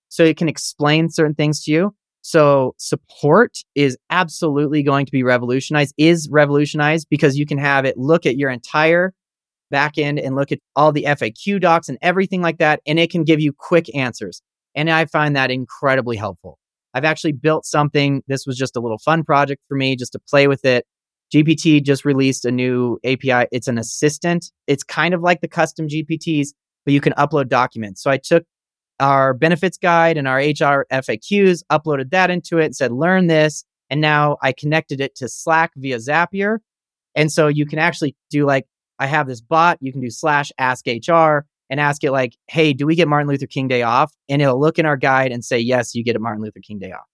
[0.07, 1.93] So it can explain certain things to you.
[2.21, 7.97] So support is absolutely going to be revolutionized, is revolutionized because you can have it
[7.97, 9.13] look at your entire
[9.69, 12.79] back end and look at all the FAQ docs and everything like that.
[12.87, 14.41] And it can give you quick answers.
[14.73, 16.57] And I find that incredibly helpful.
[16.93, 18.23] I've actually built something.
[18.27, 20.85] This was just a little fun project for me just to play with it.
[21.33, 23.47] GPT just released a new API.
[23.51, 24.51] It's an assistant.
[24.67, 26.49] It's kind of like the custom GPTs,
[26.85, 28.01] but you can upload documents.
[28.01, 28.43] So I took
[28.99, 33.63] our benefits guide and our HR FAQs, uploaded that into it, and said, learn this.
[33.89, 36.59] And now I connected it to Slack via Zapier.
[37.15, 38.65] And so you can actually do like
[38.99, 39.77] I have this bot.
[39.81, 43.27] You can do slash ask HR and ask it like, hey, do we get Martin
[43.27, 44.13] Luther King Day off?
[44.29, 46.79] And it'll look in our guide and say, yes, you get a Martin Luther King
[46.79, 47.05] Day off.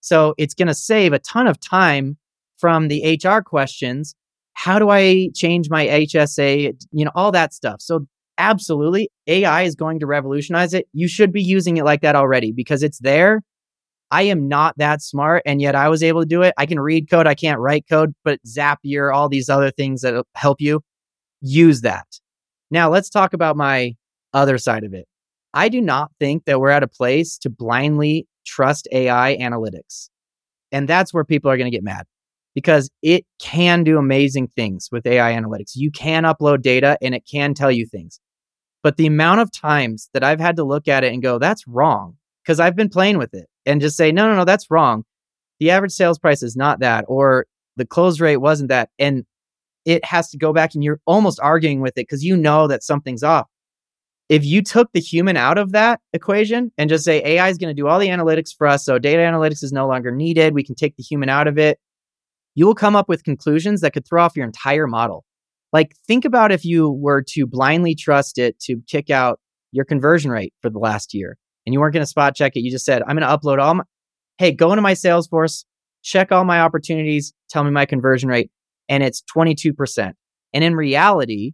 [0.00, 2.16] So it's going to save a ton of time
[2.60, 4.14] from the HR questions.
[4.54, 6.74] How do I change my HSA?
[6.92, 7.80] You know, all that stuff.
[7.80, 8.06] So
[8.38, 10.86] absolutely, AI is going to revolutionize it.
[10.92, 13.42] You should be using it like that already because it's there.
[14.10, 16.52] I am not that smart, and yet I was able to do it.
[16.58, 20.24] I can read code, I can't write code, but Zapier, all these other things that
[20.34, 20.80] help you
[21.40, 22.06] use that.
[22.72, 23.94] Now, let's talk about my
[24.34, 25.06] other side of it.
[25.54, 30.08] I do not think that we're at a place to blindly trust AI analytics.
[30.72, 32.06] And that's where people are going to get mad
[32.54, 35.72] because it can do amazing things with AI analytics.
[35.74, 38.20] You can upload data and it can tell you things.
[38.82, 41.66] But the amount of times that I've had to look at it and go, that's
[41.66, 45.04] wrong, because I've been playing with it and just say, no, no, no, that's wrong.
[45.58, 48.88] The average sales price is not that, or the close rate wasn't that.
[48.98, 49.24] And
[49.84, 52.82] it has to go back and you're almost arguing with it because you know that
[52.82, 53.46] something's off.
[54.28, 57.74] If you took the human out of that equation and just say AI is going
[57.74, 60.62] to do all the analytics for us, so data analytics is no longer needed, we
[60.62, 61.78] can take the human out of it,
[62.60, 65.24] you will come up with conclusions that could throw off your entire model.
[65.72, 69.40] Like, think about if you were to blindly trust it to kick out
[69.72, 72.60] your conversion rate for the last year and you weren't going to spot check it.
[72.60, 73.84] You just said, I'm going to upload all my,
[74.36, 75.64] hey, go into my Salesforce,
[76.02, 78.50] check all my opportunities, tell me my conversion rate.
[78.90, 80.12] And it's 22%.
[80.52, 81.52] And in reality,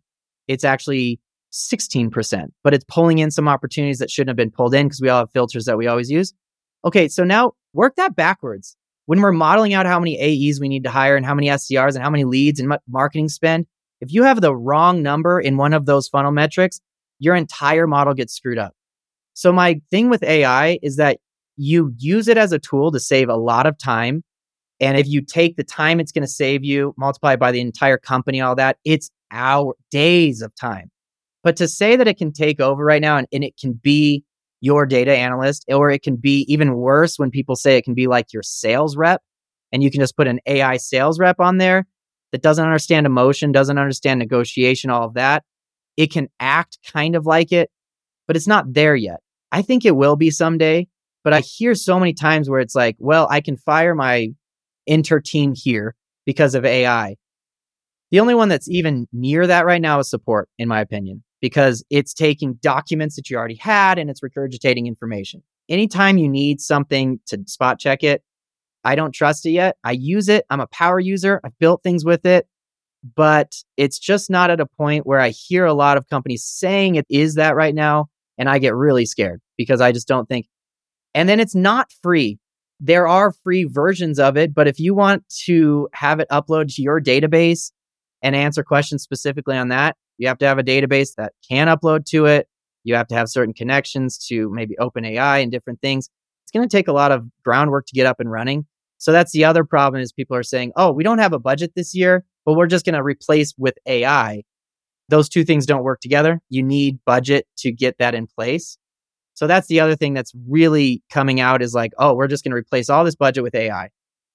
[0.49, 1.21] it's actually
[1.53, 5.09] 16%, but it's pulling in some opportunities that shouldn't have been pulled in because we
[5.09, 6.35] all have filters that we always use.
[6.85, 8.77] Okay, so now work that backwards.
[9.07, 11.95] When we're modeling out how many AEs we need to hire and how many SDRs
[11.95, 13.67] and how many leads and marketing spend,
[14.01, 16.81] if you have the wrong number in one of those funnel metrics,
[17.19, 18.75] your entire model gets screwed up.
[19.33, 21.19] So my thing with AI is that
[21.57, 24.23] you use it as a tool to save a lot of time.
[24.81, 27.97] And if you take the time it's going to save you, multiply by the entire
[27.97, 30.91] company, all that, it's hour days of time.
[31.43, 34.25] But to say that it can take over right now and, and it can be
[34.67, 38.09] your data analyst, or it can be even worse when people say it can be
[38.09, 39.23] like your sales rep,
[39.71, 41.87] and you can just put an AI sales rep on there
[42.33, 45.45] that doesn't understand emotion, doesn't understand negotiation, all of that.
[45.97, 47.71] It can act kind of like it,
[48.27, 49.21] but it's not there yet.
[49.53, 50.89] I think it will be someday,
[51.23, 54.29] but I hear so many times where it's like, well, I can fire my
[54.87, 57.17] inter team here because of AI.
[58.11, 61.85] The only one that's even near that right now is support, in my opinion, because
[61.91, 65.43] it's taking documents that you already had and it's regurgitating information.
[65.69, 68.23] Anytime you need something to spot check it,
[68.85, 69.77] I don't trust it yet.
[69.83, 70.47] I use it.
[70.49, 71.41] I'm a power user.
[71.45, 72.47] I've built things with it,
[73.17, 76.95] but it's just not at a point where I hear a lot of companies saying
[76.95, 78.07] it is that right now.
[78.39, 80.47] And I get really scared because I just don't think.
[81.15, 82.39] And then it's not free.
[82.79, 86.83] There are free versions of it, but if you want to have it upload to
[86.83, 87.73] your database
[88.23, 92.05] and answer questions specifically on that, you have to have a database that can upload
[92.07, 92.49] to it.
[92.85, 96.09] You have to have certain connections to maybe OpenAI and different things.
[96.45, 98.67] It's going to take a lot of groundwork to get up and running.
[98.99, 101.73] So that's the other problem is people are saying, "Oh, we don't have a budget
[101.75, 104.45] this year, but we're just going to replace with AI."
[105.09, 106.41] Those two things don't work together.
[106.49, 108.79] You need budget to get that in place.
[109.35, 112.53] So that's the other thing that's really coming out is like, "Oh, we're just going
[112.53, 113.91] to replace all this budget with AI."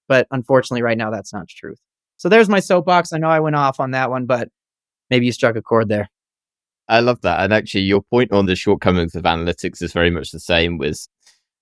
[0.08, 1.80] But unfortunately right now that's not truth.
[2.18, 3.14] So there's my soapbox.
[3.14, 4.50] I know I went off on that one, but
[5.12, 6.10] maybe you struck a chord there.
[6.88, 7.42] I love that.
[7.42, 11.08] And actually, your point on the shortcomings of analytics is very much the same with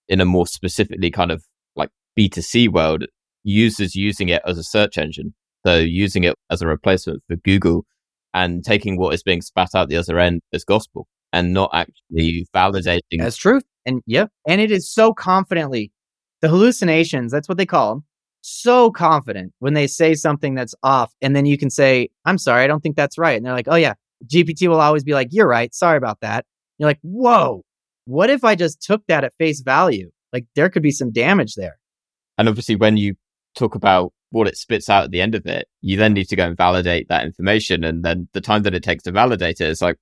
[0.07, 1.43] in a more specifically kind of
[1.75, 3.05] like B2C world,
[3.43, 5.33] users using it as a search engine.
[5.65, 7.85] So using it as a replacement for Google
[8.33, 12.47] and taking what is being spat out the other end as gospel and not actually
[12.55, 13.19] validating.
[13.19, 13.63] That's truth.
[13.85, 15.91] And yeah, and it is so confidently
[16.41, 18.03] the hallucinations, that's what they call them.
[18.41, 21.13] So confident when they say something that's off.
[21.21, 23.36] And then you can say, I'm sorry, I don't think that's right.
[23.36, 23.93] And they're like, oh, yeah.
[24.25, 25.73] GPT will always be like, you're right.
[25.73, 26.45] Sorry about that.
[26.78, 27.63] You're like, whoa,
[28.06, 30.12] what if I just took that at face value?
[30.34, 31.78] Like there could be some damage there.
[32.38, 33.15] And obviously, when you
[33.56, 36.36] talk about what it spits out at the end of it, you then need to
[36.36, 37.84] go and validate that information.
[37.84, 39.97] And then the time that it takes to validate it is like,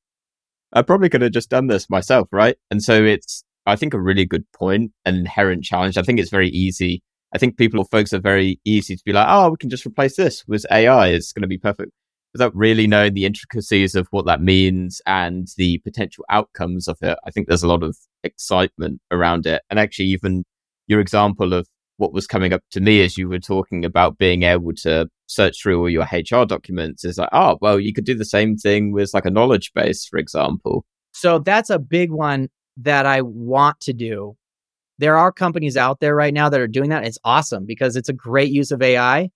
[0.73, 2.58] I probably could have just done this myself, right?
[2.69, 5.97] And so it's, I think, a really good point, an inherent challenge.
[5.97, 7.02] I think it's very easy.
[7.33, 9.85] I think people, or folks are very easy to be like, oh, we can just
[9.85, 11.07] replace this with AI.
[11.07, 11.91] It's going to be perfect
[12.33, 17.17] without really knowing the intricacies of what that means and the potential outcomes of it.
[17.25, 19.61] I think there's a lot of excitement around it.
[19.69, 20.45] And actually, even
[20.87, 24.43] your example of what was coming up to me as you were talking about being
[24.43, 28.15] able to search through all your HR documents is like, oh, well, you could do
[28.15, 30.85] the same thing with like a knowledge base, for example.
[31.11, 34.37] So that's a big one that I want to do.
[34.99, 37.05] There are companies out there right now that are doing that.
[37.05, 39.29] It's awesome because it's a great use of AI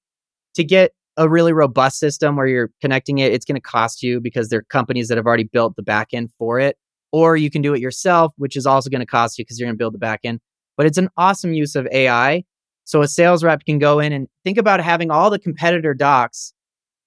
[0.56, 3.34] to get a really robust system where you're connecting it.
[3.34, 6.30] It's going to cost you because there are companies that have already built the backend
[6.38, 6.78] for it.
[7.12, 9.67] Or you can do it yourself, which is also going to cost you because you're
[9.67, 10.39] going to build the backend.
[10.78, 12.43] But it's an awesome use of AI
[12.84, 16.54] so a sales rep can go in and think about having all the competitor docs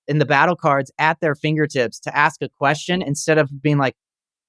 [0.06, 3.94] in the battle cards at their fingertips to ask a question instead of being like,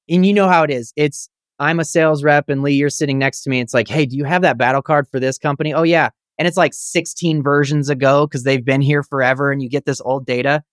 [0.10, 0.94] and you know how it is.
[0.96, 1.30] It's
[1.60, 3.60] I'm a sales rep and Lee, you're sitting next to me.
[3.60, 5.74] It's like, hey, do you have that battle card for this company?
[5.74, 6.10] Oh yeah.
[6.38, 10.02] And it's like 16 versions ago because they've been here forever and you get this
[10.02, 10.64] old data.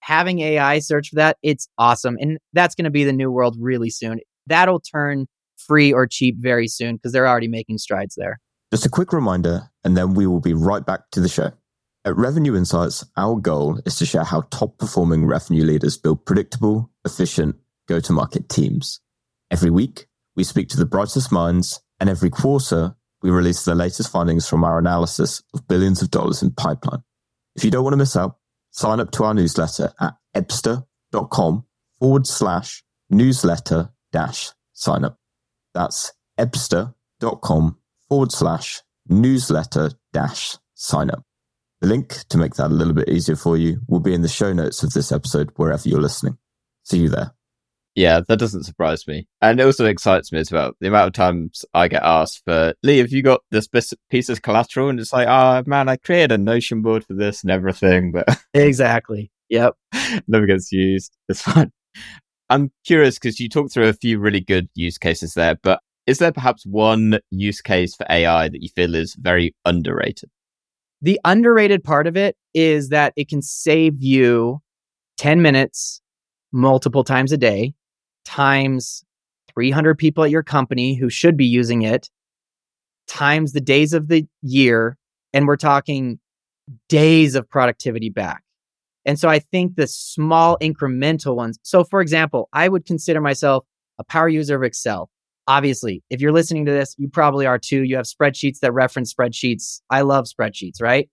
[0.00, 2.18] Having AI search for that, it's awesome.
[2.20, 4.20] And that's going to be the new world really soon.
[4.46, 5.26] That'll turn
[5.56, 8.38] free or cheap very soon because they're already making strides there.
[8.72, 11.52] Just a quick reminder, and then we will be right back to the show.
[12.04, 16.90] At Revenue Insights, our goal is to share how top performing revenue leaders build predictable,
[17.04, 17.56] efficient
[17.88, 19.00] go to market teams.
[19.50, 20.06] Every week,
[20.36, 24.62] we speak to the brightest minds, and every quarter, we release the latest findings from
[24.62, 27.02] our analysis of billions of dollars in pipeline.
[27.54, 28.36] If you don't want to miss out,
[28.70, 31.64] sign up to our newsletter at ebsta.com
[31.98, 35.18] forward slash newsletter dash sign up.
[35.74, 37.78] That's ebsta.com
[38.08, 41.24] forward slash newsletter dash sign up.
[41.80, 44.28] The link to make that a little bit easier for you will be in the
[44.28, 46.38] show notes of this episode wherever you're listening.
[46.84, 47.35] See you there.
[47.96, 49.26] Yeah, that doesn't surprise me.
[49.40, 50.72] And it also excites me as well.
[50.80, 53.68] The amount of times I get asked for, Lee, have you got this
[54.10, 54.90] piece of collateral?
[54.90, 58.26] And it's like, oh man, I created a Notion board for this and everything, but
[58.54, 59.32] exactly.
[59.48, 59.76] Yep.
[60.28, 61.16] never gets used.
[61.30, 61.72] It's fine.
[62.50, 66.18] I'm curious because you talked through a few really good use cases there, but is
[66.18, 70.30] there perhaps one use case for AI that you feel is very underrated?
[71.00, 74.60] The underrated part of it is that it can save you
[75.16, 76.02] 10 minutes
[76.52, 77.74] multiple times a day,
[78.26, 79.04] times
[79.54, 82.10] 300 people at your company who should be using it,
[83.06, 84.98] times the days of the year.
[85.32, 86.18] And we're talking
[86.88, 88.42] days of productivity back.
[89.04, 91.58] And so I think the small incremental ones.
[91.62, 93.64] So, for example, I would consider myself
[93.98, 95.08] a power user of Excel.
[95.46, 97.84] Obviously, if you're listening to this, you probably are too.
[97.84, 99.80] You have spreadsheets that reference spreadsheets.
[99.90, 101.08] I love spreadsheets, right?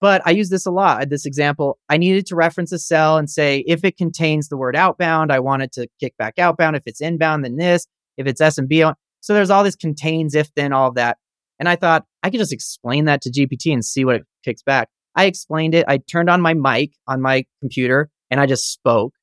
[0.00, 1.08] But I use this a lot.
[1.08, 4.76] This example, I needed to reference a cell and say, if it contains the word
[4.76, 6.76] outbound, I want it to kick back outbound.
[6.76, 7.86] If it's inbound, then this.
[8.16, 11.18] If it's SMB, so there's all this contains, if then, all of that.
[11.58, 14.62] And I thought I could just explain that to GPT and see what it kicks
[14.62, 14.88] back.
[15.14, 15.84] I explained it.
[15.88, 19.14] I turned on my mic on my computer and I just spoke.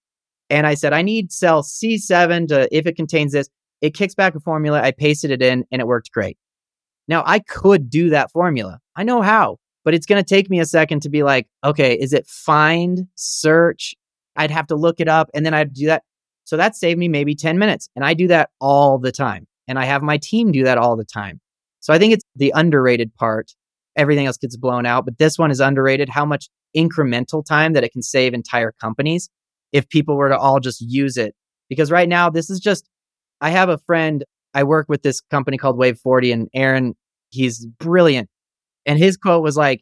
[0.50, 3.50] And I said, I need cell C7 to, if it contains this,
[3.82, 4.82] it kicks back a formula.
[4.82, 6.38] I pasted it in and it worked great.
[7.08, 8.80] Now I could do that formula.
[8.96, 11.94] I know how, but it's going to take me a second to be like, okay,
[11.94, 13.96] is it find, search?
[14.36, 16.04] I'd have to look it up and then I'd do that.
[16.44, 17.88] So that saved me maybe 10 minutes.
[17.96, 19.48] And I do that all the time.
[19.68, 21.40] And I have my team do that all the time.
[21.80, 23.52] So I think it's the underrated part.
[23.96, 27.84] Everything else gets blown out, but this one is underrated how much incremental time that
[27.84, 29.30] it can save entire companies
[29.72, 31.34] if people were to all just use it.
[31.70, 32.90] Because right now, this is just
[33.40, 36.96] I have a friend, I work with this company called Wave 40, and Aaron,
[37.30, 38.30] he's brilliant.
[38.86, 39.82] And his quote was like,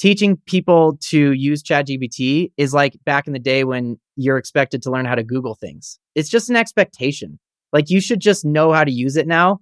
[0.00, 4.90] teaching people to use ChatGPT is like back in the day when you're expected to
[4.90, 5.98] learn how to Google things.
[6.14, 7.38] It's just an expectation.
[7.72, 9.58] Like you should just know how to use it now,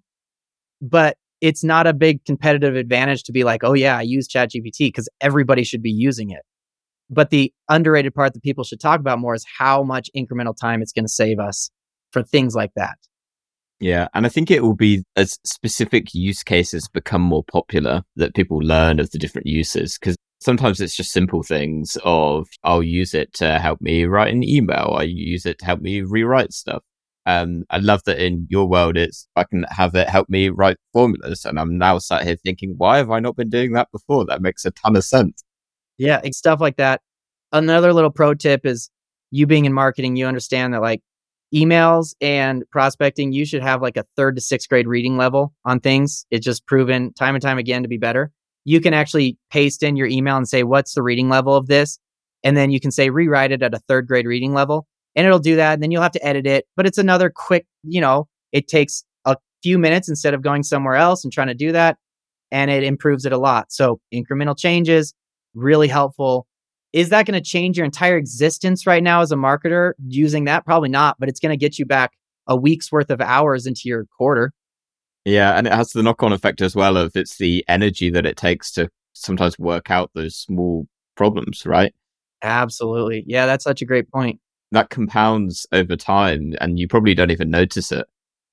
[0.80, 4.88] but it's not a big competitive advantage to be like, oh yeah, I use ChatGPT
[4.88, 6.42] because everybody should be using it.
[7.10, 10.82] But the underrated part that people should talk about more is how much incremental time
[10.82, 11.70] it's going to save us
[12.12, 12.96] for things like that.
[13.80, 14.08] Yeah.
[14.14, 18.58] And I think it will be as specific use cases become more popular that people
[18.58, 19.98] learn of the different uses.
[19.98, 24.42] Because sometimes it's just simple things of I'll use it to help me write an
[24.42, 24.96] email.
[24.98, 26.82] I use it to help me rewrite stuff.
[27.26, 30.78] Um, I love that in your world, it's I can have it help me write
[30.94, 34.24] formulas, and I'm now sat here thinking, why have I not been doing that before?
[34.24, 35.44] That makes a ton of sense.
[35.98, 37.02] Yeah, stuff like that.
[37.52, 38.88] Another little pro tip is
[39.30, 41.02] you being in marketing, you understand that like
[41.54, 45.80] emails and prospecting, you should have like a third to sixth grade reading level on
[45.80, 46.26] things.
[46.30, 48.30] It's just proven time and time again to be better.
[48.64, 51.98] You can actually paste in your email and say, what's the reading level of this?
[52.44, 54.86] And then you can say, rewrite it at a third grade reading level.
[55.16, 55.74] And it'll do that.
[55.74, 56.66] And then you'll have to edit it.
[56.76, 60.96] But it's another quick, you know, it takes a few minutes instead of going somewhere
[60.96, 61.96] else and trying to do that.
[62.52, 63.72] And it improves it a lot.
[63.72, 65.14] So incremental changes,
[65.54, 66.46] really helpful.
[66.92, 70.64] Is that going to change your entire existence right now as a marketer using that?
[70.64, 72.12] Probably not, but it's going to get you back
[72.46, 74.52] a week's worth of hours into your quarter.
[75.24, 78.24] Yeah, and it has the knock on effect as well of it's the energy that
[78.24, 80.86] it takes to sometimes work out those small
[81.16, 81.92] problems, right?
[82.42, 83.24] Absolutely.
[83.26, 84.40] Yeah, that's such a great point.
[84.72, 88.06] That compounds over time and you probably don't even notice it.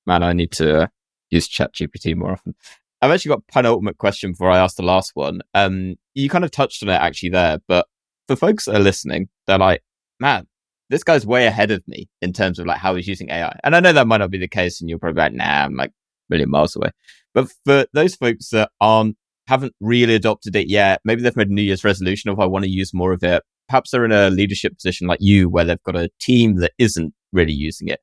[0.06, 0.88] Man, I need to uh,
[1.30, 2.56] use ChatGPT more often.
[3.02, 5.42] I've actually got a penultimate question before I ask the last one.
[5.54, 7.86] Um, you kind of touched on it actually there, but
[8.28, 9.84] for folks that are listening, they're like,
[10.20, 10.48] man,
[10.90, 13.58] this guy's way ahead of me in terms of like how he's using AI.
[13.64, 15.76] And I know that might not be the case, and you're probably like, nah, I'm
[15.76, 15.94] like a
[16.30, 16.92] million miles away.
[17.34, 19.18] But for those folks that aren't
[19.48, 22.66] haven't really adopted it yet, maybe they've made a New Year's resolution of I want
[22.66, 23.44] to use more of it.
[23.68, 27.14] Perhaps they're in a leadership position like you where they've got a team that isn't
[27.32, 28.00] really using it.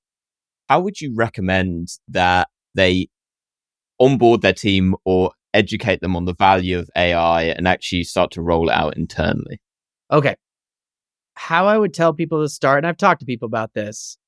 [0.68, 3.08] How would you recommend that they
[3.98, 8.42] onboard their team or educate them on the value of AI and actually start to
[8.42, 9.60] roll it out internally?
[10.12, 10.36] Okay.
[11.34, 14.18] How I would tell people to start, and I've talked to people about this,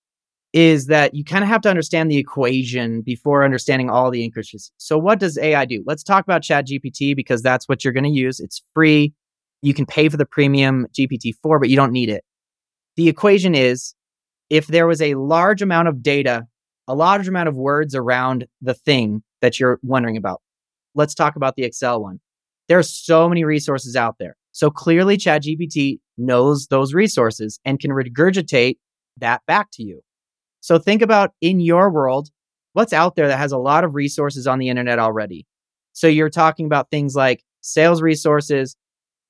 [0.55, 4.73] is that you kind of have to understand the equation before understanding all the intricacies.
[4.79, 5.83] So, what does AI do?
[5.85, 8.41] Let's talk about ChatGPT because that's what you're going to use.
[8.41, 9.13] It's free.
[9.63, 12.25] You can pay for the premium GPT-4, but you don't need it.
[12.97, 13.95] The equation is
[14.49, 16.47] if there was a large amount of data,
[16.87, 20.41] a large amount of words around the thing that you're wondering about.
[20.95, 22.21] Let's talk about the Excel one.
[22.69, 24.37] There are so many resources out there.
[24.55, 28.77] So clearly, ChatGPT knows those resources and can regurgitate
[29.17, 30.01] that back to you.
[30.61, 32.31] So think about in your world,
[32.73, 35.45] what's out there that has a lot of resources on the internet already.
[35.93, 38.77] So you're talking about things like sales resources,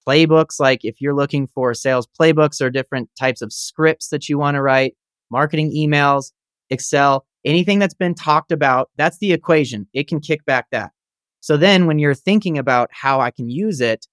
[0.07, 4.37] playbooks, like if you're looking for sales playbooks or different types of scripts that you
[4.37, 4.95] want to write,
[5.31, 6.33] marketing emails,
[6.68, 9.89] Excel, anything that's been talked about, that's the equation.
[9.95, 10.93] It can kick back that.
[11.41, 14.07] So then when you're thinking about how I can use it,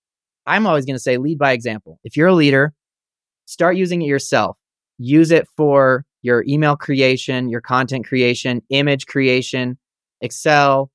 [0.45, 1.99] I'm always going to say lead by example.
[2.03, 2.73] If you're a leader,
[3.45, 4.57] start using it yourself.
[4.97, 9.77] Use it for your email creation, your content creation, image creation,
[10.21, 10.91] Excel.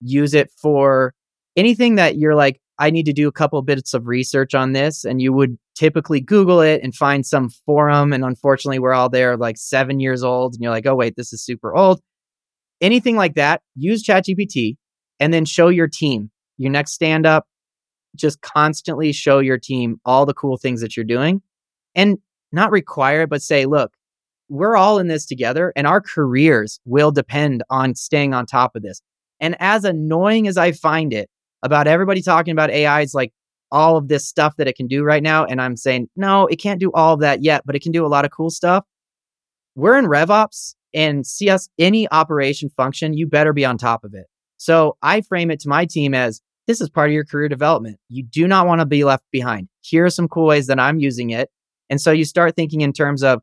[0.00, 1.14] Use it for
[1.56, 5.04] anything that you're like, I need to do a couple bits of research on this.
[5.04, 8.14] And you would typically Google it and find some forum.
[8.14, 10.54] And unfortunately, we're all there like seven years old.
[10.54, 12.00] And you're like, oh, wait, this is super old.
[12.80, 14.76] Anything like that, use ChatGPT
[15.18, 16.30] and then show your team
[16.60, 17.46] your next stand up.
[18.16, 21.42] Just constantly show your team all the cool things that you're doing
[21.94, 22.18] and
[22.52, 23.92] not require it, but say, look,
[24.48, 28.82] we're all in this together and our careers will depend on staying on top of
[28.82, 29.00] this.
[29.38, 31.30] And as annoying as I find it
[31.62, 33.32] about everybody talking about AI, it's like
[33.70, 35.44] all of this stuff that it can do right now.
[35.44, 38.04] And I'm saying, no, it can't do all of that yet, but it can do
[38.04, 38.84] a lot of cool stuff.
[39.76, 44.26] We're in RevOps and us any operation function, you better be on top of it.
[44.56, 47.98] So I frame it to my team as this is part of your career development.
[48.08, 49.66] You do not want to be left behind.
[49.80, 51.50] Here are some cool ways that I'm using it.
[51.88, 53.40] And so you start thinking in terms of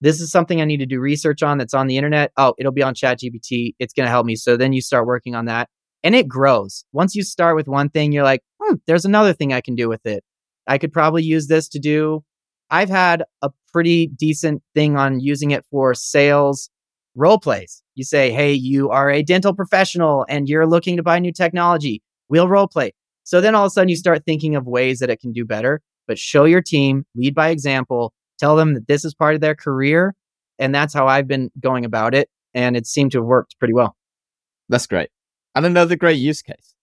[0.00, 2.32] this is something I need to do research on that's on the internet.
[2.38, 3.74] Oh, it'll be on ChatGPT.
[3.78, 4.36] It's going to help me.
[4.36, 5.68] So then you start working on that
[6.02, 6.86] and it grows.
[6.92, 9.90] Once you start with one thing, you're like, hmm, there's another thing I can do
[9.90, 10.24] with it.
[10.66, 12.24] I could probably use this to do.
[12.70, 16.70] I've had a pretty decent thing on using it for sales
[17.14, 17.82] role plays.
[17.96, 22.02] You say, hey, you are a dental professional and you're looking to buy new technology.
[22.28, 22.92] We'll role play.
[23.24, 25.44] So then all of a sudden you start thinking of ways that it can do
[25.44, 29.40] better, but show your team, lead by example, tell them that this is part of
[29.40, 30.14] their career.
[30.58, 32.28] And that's how I've been going about it.
[32.54, 33.96] And it seemed to have worked pretty well.
[34.68, 35.10] That's great.
[35.54, 36.74] And another great use case.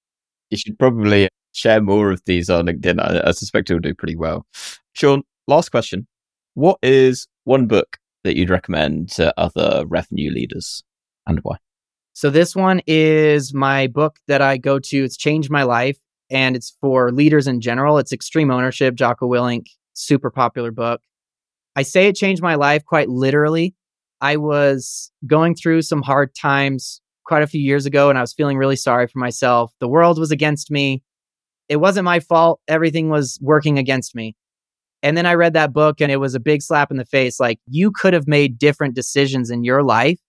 [0.50, 3.00] You should probably share more of these on LinkedIn.
[3.00, 4.46] I, I suspect it will do pretty well.
[4.94, 6.08] Sean, last question.
[6.54, 10.84] What is one book that you'd recommend to other revenue leaders
[11.26, 11.58] and why?
[12.14, 15.03] So this one is my book that I go to.
[15.03, 15.97] It's changed my life
[16.30, 17.97] and it's for leaders in general.
[17.97, 21.01] It's Extreme Ownership, Jocko Willink, super popular book.
[21.76, 23.74] I say it changed my life quite literally.
[24.22, 28.34] I was going through some hard times quite a few years ago and I was
[28.34, 29.74] feeling really sorry for myself.
[29.80, 31.01] The world was against me.
[31.68, 32.61] It wasn't my fault.
[32.68, 34.36] Everything was working against me.
[35.01, 37.39] And then I read that book and it was a big slap in the face.
[37.39, 40.20] Like you could have made different decisions in your life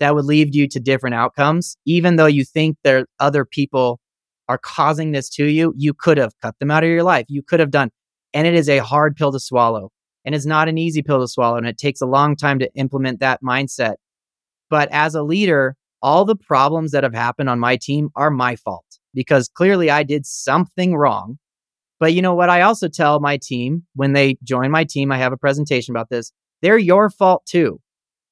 [0.00, 1.76] that would lead you to different outcomes.
[1.86, 4.00] Even though you think that other people
[4.48, 7.26] are causing this to you, you could have cut them out of your life.
[7.28, 7.90] You could have done.
[8.32, 9.90] And it is a hard pill to swallow.
[10.24, 11.56] And it's not an easy pill to swallow.
[11.56, 13.94] And it takes a long time to implement that mindset.
[14.70, 18.56] But as a leader, all the problems that have happened on my team are my
[18.56, 18.84] fault
[19.14, 21.38] because clearly I did something wrong.
[22.00, 22.50] But you know what?
[22.50, 26.10] I also tell my team when they join my team, I have a presentation about
[26.10, 26.32] this.
[26.60, 27.80] They're your fault too.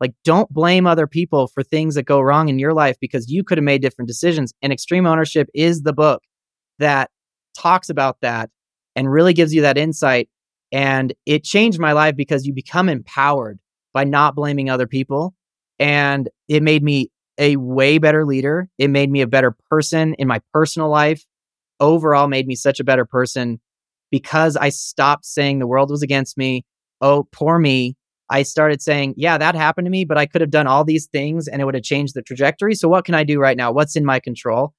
[0.03, 3.45] Like, don't blame other people for things that go wrong in your life because you
[3.45, 4.53] could have made different decisions.
[4.61, 6.25] And Extreme Ownership is the book
[6.81, 7.09] that
[7.57, 8.51] talks about that
[8.97, 10.29] and really gives you that insight
[10.73, 13.61] and it changed my life because you become empowered
[13.93, 15.35] by not blaming other people.
[15.79, 18.69] And it made me a way better leader.
[18.79, 21.25] It made me a better person in my personal life.
[21.79, 23.61] Overall, made me such a better person
[24.11, 26.65] because I stopped saying the world was against me.
[27.01, 27.97] Oh, poor me.
[28.33, 31.07] I started saying, yeah, that happened to me, but I could have done all these
[31.07, 32.75] things and it would have changed the trajectory.
[32.75, 33.71] So, what can I do right now?
[33.71, 34.73] What's in my control?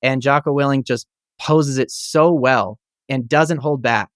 [0.00, 1.08] And Jocko Willink just
[1.40, 4.10] poses it so well and doesn't hold back.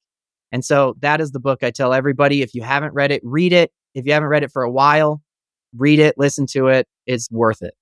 [0.53, 2.41] And so that is the book I tell everybody.
[2.41, 3.73] If you haven't read it, read it.
[3.95, 5.21] If you haven't read it for a while,
[5.77, 6.87] read it, listen to it.
[7.07, 7.75] It's worth it.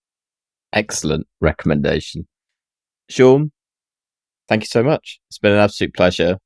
[0.72, 2.26] Excellent recommendation.
[3.10, 3.52] Sean,
[4.48, 5.20] thank you so much.
[5.28, 6.38] It's been an absolute pleasure.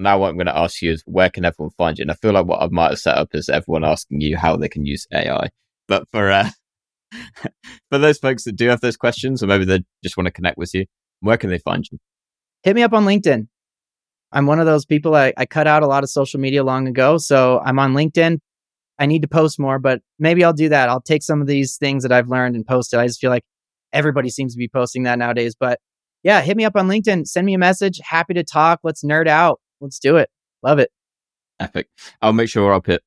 [0.00, 2.02] Now, what I'm going to ask you is where can everyone find you?
[2.02, 4.56] And I feel like what I might have set up is everyone asking you how
[4.56, 5.48] they can use AI.
[5.88, 6.48] But for uh,
[7.90, 10.56] for those folks that do have those questions, or maybe they just want to connect
[10.56, 10.86] with you,
[11.20, 11.98] where can they find you?
[12.62, 13.48] Hit me up on LinkedIn.
[14.32, 15.14] I'm one of those people.
[15.14, 17.18] I, I cut out a lot of social media long ago.
[17.18, 18.38] So I'm on LinkedIn.
[18.98, 20.88] I need to post more, but maybe I'll do that.
[20.88, 22.98] I'll take some of these things that I've learned and post it.
[22.98, 23.44] I just feel like
[23.92, 25.54] everybody seems to be posting that nowadays.
[25.58, 25.78] But
[26.22, 27.26] yeah, hit me up on LinkedIn.
[27.26, 28.00] Send me a message.
[28.02, 28.80] Happy to talk.
[28.82, 29.60] Let's nerd out.
[29.80, 30.30] Let's do it.
[30.62, 30.90] Love it.
[31.58, 31.88] Epic.
[32.22, 33.02] I'll make sure I'll put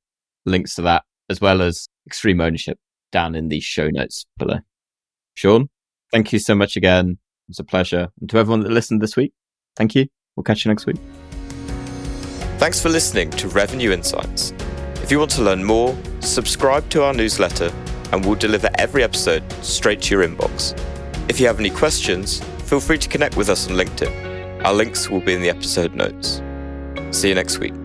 [0.46, 2.78] links to that as well as extreme ownership
[3.12, 4.60] down in the show notes below.
[5.36, 5.70] Sean,
[6.12, 7.18] thank you so much again.
[7.50, 8.10] It's a pleasure.
[8.20, 9.34] And to everyone that listened this week,
[9.76, 10.08] thank you.
[10.36, 10.98] We'll catch you next week.
[12.58, 14.54] Thanks for listening to Revenue Insights.
[15.02, 17.72] If you want to learn more, subscribe to our newsletter
[18.12, 20.80] and we'll deliver every episode straight to your inbox.
[21.30, 24.64] If you have any questions, feel free to connect with us on LinkedIn.
[24.64, 26.42] Our links will be in the episode notes.
[27.14, 27.83] See you next week.